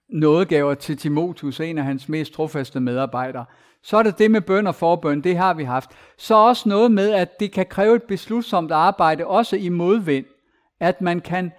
nådegaver 0.09 0.75
til 0.75 0.97
Timotheus, 0.97 1.61
en 1.61 1.79
af 1.79 1.85
hans 1.85 2.09
mest 2.09 2.33
trofaste 2.33 2.81
medarbejdere, 2.81 3.45
så 3.83 3.97
er 3.97 4.03
det 4.03 4.19
det 4.19 4.31
med 4.31 4.41
bøn 4.41 4.67
og 4.67 4.75
forbøn, 4.75 5.21
det 5.21 5.37
har 5.37 5.55
vi 5.55 5.65
haft. 5.65 5.91
Så 6.17 6.35
også 6.35 6.69
noget 6.69 6.91
med, 6.93 7.11
at 7.11 7.41
det 7.41 7.53
kan 7.53 7.67
kræve 7.67 7.97
et 7.97 8.03
beslutsomt 8.03 8.73
arbejde, 8.73 9.27
også 9.27 9.57
i 9.57 9.69
modvind. 9.69 10.27
At 10.81 11.01
man 11.01 11.21
kan, 11.21 11.53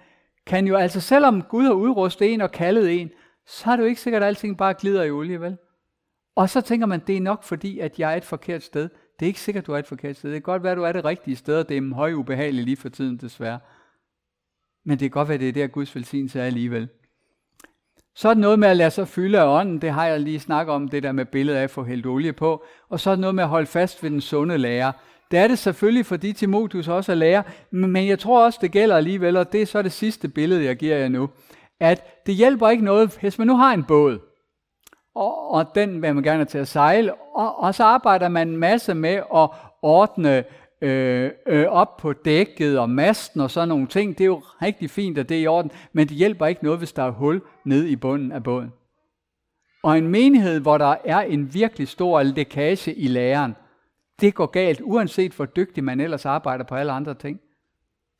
kan 0.46 0.66
jo, 0.66 0.76
altså 0.76 1.00
selvom 1.00 1.42
Gud 1.42 1.64
har 1.64 1.72
udrustet 1.72 2.32
en 2.32 2.40
og 2.40 2.50
kaldet 2.50 3.00
en, 3.00 3.10
så 3.46 3.70
er 3.70 3.76
det 3.76 3.82
jo 3.82 3.88
ikke 3.88 4.00
sikkert, 4.00 4.22
at 4.22 4.26
alting 4.26 4.58
bare 4.58 4.74
glider 4.74 5.02
i 5.02 5.10
olie, 5.10 5.40
vel? 5.40 5.56
Og 6.36 6.50
så 6.50 6.60
tænker 6.60 6.86
man, 6.86 7.02
det 7.06 7.16
er 7.16 7.20
nok 7.20 7.42
fordi, 7.42 7.78
at 7.78 7.98
jeg 7.98 8.12
er 8.12 8.16
et 8.16 8.24
forkert 8.24 8.62
sted. 8.62 8.82
Det 9.18 9.26
er 9.26 9.28
ikke 9.28 9.40
sikkert, 9.40 9.66
du 9.66 9.72
er 9.72 9.78
et 9.78 9.86
forkert 9.86 10.16
sted. 10.16 10.30
Det 10.30 10.36
kan 10.36 10.52
godt 10.52 10.62
være, 10.62 10.72
at 10.72 10.78
du 10.78 10.82
er 10.82 10.92
det 10.92 11.04
rigtige 11.04 11.36
sted, 11.36 11.58
og 11.58 11.68
det 11.68 11.76
er 11.76 11.94
høj 11.94 12.12
ubehageligt 12.12 12.64
lige 12.64 12.76
for 12.76 12.88
tiden, 12.88 13.16
desværre. 13.16 13.58
Men 14.84 14.90
det 14.90 15.00
kan 15.00 15.10
godt 15.10 15.28
være, 15.28 15.38
det 15.38 15.48
er 15.48 15.52
der, 15.52 15.66
Guds 15.66 15.96
velsignelse 15.96 16.40
er 16.40 16.44
alligevel. 16.44 16.88
Så 18.14 18.28
er 18.28 18.34
det 18.34 18.40
noget 18.40 18.58
med 18.58 18.68
at 18.68 18.76
lade 18.76 18.90
sig 18.90 19.08
fylde 19.08 19.40
af 19.40 19.60
ånden, 19.60 19.82
det 19.82 19.90
har 19.90 20.06
jeg 20.06 20.20
lige 20.20 20.40
snakket 20.40 20.74
om, 20.74 20.88
det 20.88 21.02
der 21.02 21.12
med 21.12 21.24
billedet 21.24 21.58
af 21.58 21.62
at 21.62 21.70
få 21.70 21.84
hældt 21.84 22.06
olie 22.06 22.32
på. 22.32 22.64
Og 22.88 23.00
så 23.00 23.10
er 23.10 23.14
det 23.14 23.20
noget 23.20 23.34
med 23.34 23.44
at 23.44 23.50
holde 23.50 23.66
fast 23.66 24.02
ved 24.02 24.10
den 24.10 24.20
sunde 24.20 24.58
lærer. 24.58 24.92
Det 25.30 25.38
er 25.38 25.48
det 25.48 25.58
selvfølgelig, 25.58 26.06
fordi 26.06 26.32
Timotheus 26.32 26.88
også 26.88 27.12
er 27.12 27.16
lærer, 27.16 27.42
men 27.70 28.08
jeg 28.08 28.18
tror 28.18 28.44
også, 28.44 28.58
det 28.62 28.72
gælder 28.72 28.96
alligevel, 28.96 29.36
og 29.36 29.52
det 29.52 29.62
er 29.62 29.66
så 29.66 29.82
det 29.82 29.92
sidste 29.92 30.28
billede, 30.28 30.64
jeg 30.64 30.76
giver 30.76 30.96
jer 30.96 31.08
nu, 31.08 31.28
at 31.80 32.26
det 32.26 32.34
hjælper 32.34 32.68
ikke 32.68 32.84
noget, 32.84 33.18
hvis 33.20 33.38
man 33.38 33.46
nu 33.46 33.56
har 33.56 33.74
en 33.74 33.84
båd, 33.84 34.18
og, 35.14 35.50
og 35.50 35.74
den 35.74 36.02
vil 36.02 36.14
man 36.14 36.22
gerne 36.22 36.44
til 36.44 36.58
at 36.58 36.68
sejle, 36.68 37.14
og, 37.14 37.58
og 37.58 37.74
så 37.74 37.84
arbejder 37.84 38.28
man 38.28 38.48
en 38.48 38.56
masse 38.56 38.94
med 38.94 39.22
at 39.34 39.48
ordne 39.82 40.44
øh, 40.80 41.30
øh, 41.46 41.66
op 41.66 41.96
på 41.96 42.12
dækket 42.12 42.78
og 42.78 42.90
masten 42.90 43.40
og 43.40 43.50
sådan 43.50 43.68
nogle 43.68 43.86
ting. 43.86 44.18
Det 44.18 44.24
er 44.24 44.28
jo 44.28 44.42
rigtig 44.62 44.90
fint, 44.90 45.18
at 45.18 45.28
det 45.28 45.36
er 45.36 45.42
i 45.42 45.46
orden, 45.46 45.70
men 45.92 46.08
det 46.08 46.16
hjælper 46.16 46.46
ikke 46.46 46.64
noget, 46.64 46.78
hvis 46.78 46.92
der 46.92 47.02
er 47.02 47.10
hul 47.10 47.42
ned 47.64 47.86
i 47.86 47.96
bunden 47.96 48.32
af 48.32 48.42
båden. 48.42 48.72
Og 49.82 49.98
en 49.98 50.08
menighed, 50.08 50.60
hvor 50.60 50.78
der 50.78 50.96
er 51.04 51.20
en 51.20 51.54
virkelig 51.54 51.88
stor 51.88 52.22
lækage 52.22 52.94
i 52.94 53.06
læreren, 53.06 53.56
det 54.20 54.34
går 54.34 54.46
galt, 54.46 54.80
uanset 54.84 55.32
hvor 55.32 55.44
dygtig 55.44 55.84
man 55.84 56.00
ellers 56.00 56.26
arbejder 56.26 56.64
på 56.64 56.74
alle 56.74 56.92
andre 56.92 57.14
ting. 57.14 57.40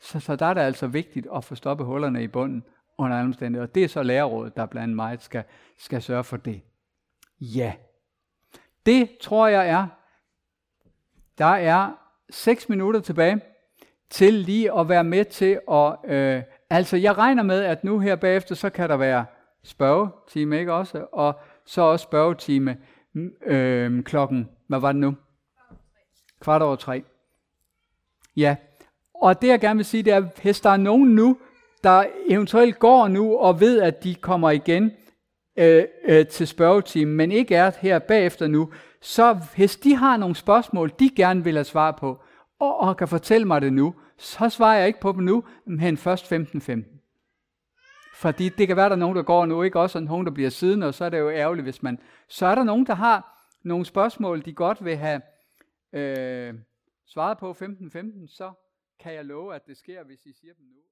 Så, 0.00 0.20
så 0.20 0.36
der 0.36 0.46
er 0.46 0.54
det 0.54 0.60
altså 0.60 0.86
vigtigt 0.86 1.26
at 1.34 1.44
få 1.44 1.54
stoppet 1.54 1.86
hullerne 1.86 2.22
i 2.22 2.28
bunden 2.28 2.64
under 2.98 3.16
alle 3.16 3.26
omstændigheder. 3.26 3.68
Og 3.68 3.74
det 3.74 3.84
er 3.84 3.88
så 3.88 4.02
lærerrådet, 4.02 4.56
der 4.56 4.66
blandt 4.66 4.96
meget 4.96 5.22
skal, 5.22 5.44
skal 5.78 6.02
sørge 6.02 6.24
for 6.24 6.36
det. 6.36 6.60
Ja. 7.40 7.72
Det 8.86 9.08
tror 9.20 9.46
jeg 9.46 9.68
er, 9.68 9.86
der 11.38 11.46
er 11.46 11.99
6 12.30 12.68
minutter 12.68 13.00
tilbage 13.00 13.40
til 14.10 14.34
lige 14.34 14.78
at 14.78 14.88
være 14.88 15.04
med 15.04 15.24
til 15.24 15.60
at... 15.72 15.96
Øh, 16.14 16.42
altså, 16.70 16.96
jeg 16.96 17.18
regner 17.18 17.42
med, 17.42 17.60
at 17.60 17.84
nu 17.84 17.98
her 17.98 18.16
bagefter, 18.16 18.54
så 18.54 18.70
kan 18.70 18.88
der 18.88 18.96
være 18.96 19.24
spørgetime, 19.62 20.58
ikke 20.58 20.72
også? 20.72 21.06
Og 21.12 21.40
så 21.64 21.82
også 21.82 22.02
spørgetime 22.02 22.76
mm, 23.12 23.30
øh, 23.46 24.02
klokken, 24.02 24.48
hvad 24.66 24.78
var 24.78 24.92
det 24.92 25.00
nu? 25.00 25.14
Kvart 26.40 26.62
over 26.62 26.76
tre. 26.76 27.02
Ja, 28.36 28.56
og 29.14 29.42
det 29.42 29.48
jeg 29.48 29.60
gerne 29.60 29.76
vil 29.76 29.84
sige, 29.84 30.02
det 30.02 30.12
er, 30.12 30.20
hvis 30.42 30.60
der 30.60 30.70
er 30.70 30.76
nogen 30.76 31.14
nu, 31.14 31.36
der 31.84 32.04
eventuelt 32.28 32.78
går 32.78 33.08
nu 33.08 33.36
og 33.36 33.60
ved, 33.60 33.80
at 33.80 34.04
de 34.04 34.14
kommer 34.14 34.50
igen 34.50 34.92
øh, 35.56 35.84
øh, 36.04 36.26
til 36.26 36.46
spørgetimen, 36.46 37.16
men 37.16 37.32
ikke 37.32 37.54
er 37.54 37.70
her 37.80 37.98
bagefter 37.98 38.46
nu, 38.46 38.72
så 39.02 39.40
hvis 39.56 39.76
de 39.76 39.94
har 39.94 40.16
nogle 40.16 40.36
spørgsmål, 40.36 40.92
de 40.98 41.10
gerne 41.16 41.44
vil 41.44 41.54
have 41.54 41.64
svar 41.64 41.92
på, 41.92 42.22
og, 42.58 42.80
og 42.80 42.96
kan 42.96 43.08
fortælle 43.08 43.46
mig 43.46 43.60
det 43.60 43.72
nu, 43.72 43.94
så 44.16 44.48
svarer 44.48 44.78
jeg 44.78 44.86
ikke 44.86 45.00
på 45.00 45.12
dem 45.12 45.20
nu, 45.20 45.44
men 45.66 45.96
først 45.96 46.32
15.15. 46.32 46.58
15. 46.60 47.00
Fordi 48.14 48.48
det 48.48 48.66
kan 48.66 48.76
være, 48.76 48.88
der 48.88 48.94
er 48.94 48.98
nogen, 48.98 49.16
der 49.16 49.22
går 49.22 49.46
nu, 49.46 49.62
ikke 49.62 49.80
også, 49.80 49.98
og 49.98 50.04
nogen, 50.04 50.26
der 50.26 50.32
bliver 50.32 50.50
siddende, 50.50 50.86
og 50.86 50.94
så 50.94 51.04
er 51.04 51.08
det 51.08 51.18
jo 51.18 51.30
ærgerligt, 51.30 51.64
hvis 51.64 51.82
man... 51.82 51.98
Så 52.28 52.46
er 52.46 52.54
der 52.54 52.64
nogen, 52.64 52.86
der 52.86 52.94
har 52.94 53.46
nogle 53.62 53.84
spørgsmål, 53.84 54.44
de 54.44 54.52
godt 54.52 54.84
vil 54.84 54.96
have 54.96 55.22
øh, 55.92 56.54
svaret 57.06 57.38
på 57.38 57.50
15.15, 57.50 57.90
15, 57.90 58.28
så 58.28 58.52
kan 59.00 59.14
jeg 59.14 59.24
love, 59.24 59.54
at 59.54 59.66
det 59.66 59.76
sker, 59.76 60.04
hvis 60.04 60.26
I 60.26 60.32
siger 60.32 60.54
dem 60.54 60.64
nu. 60.64 60.90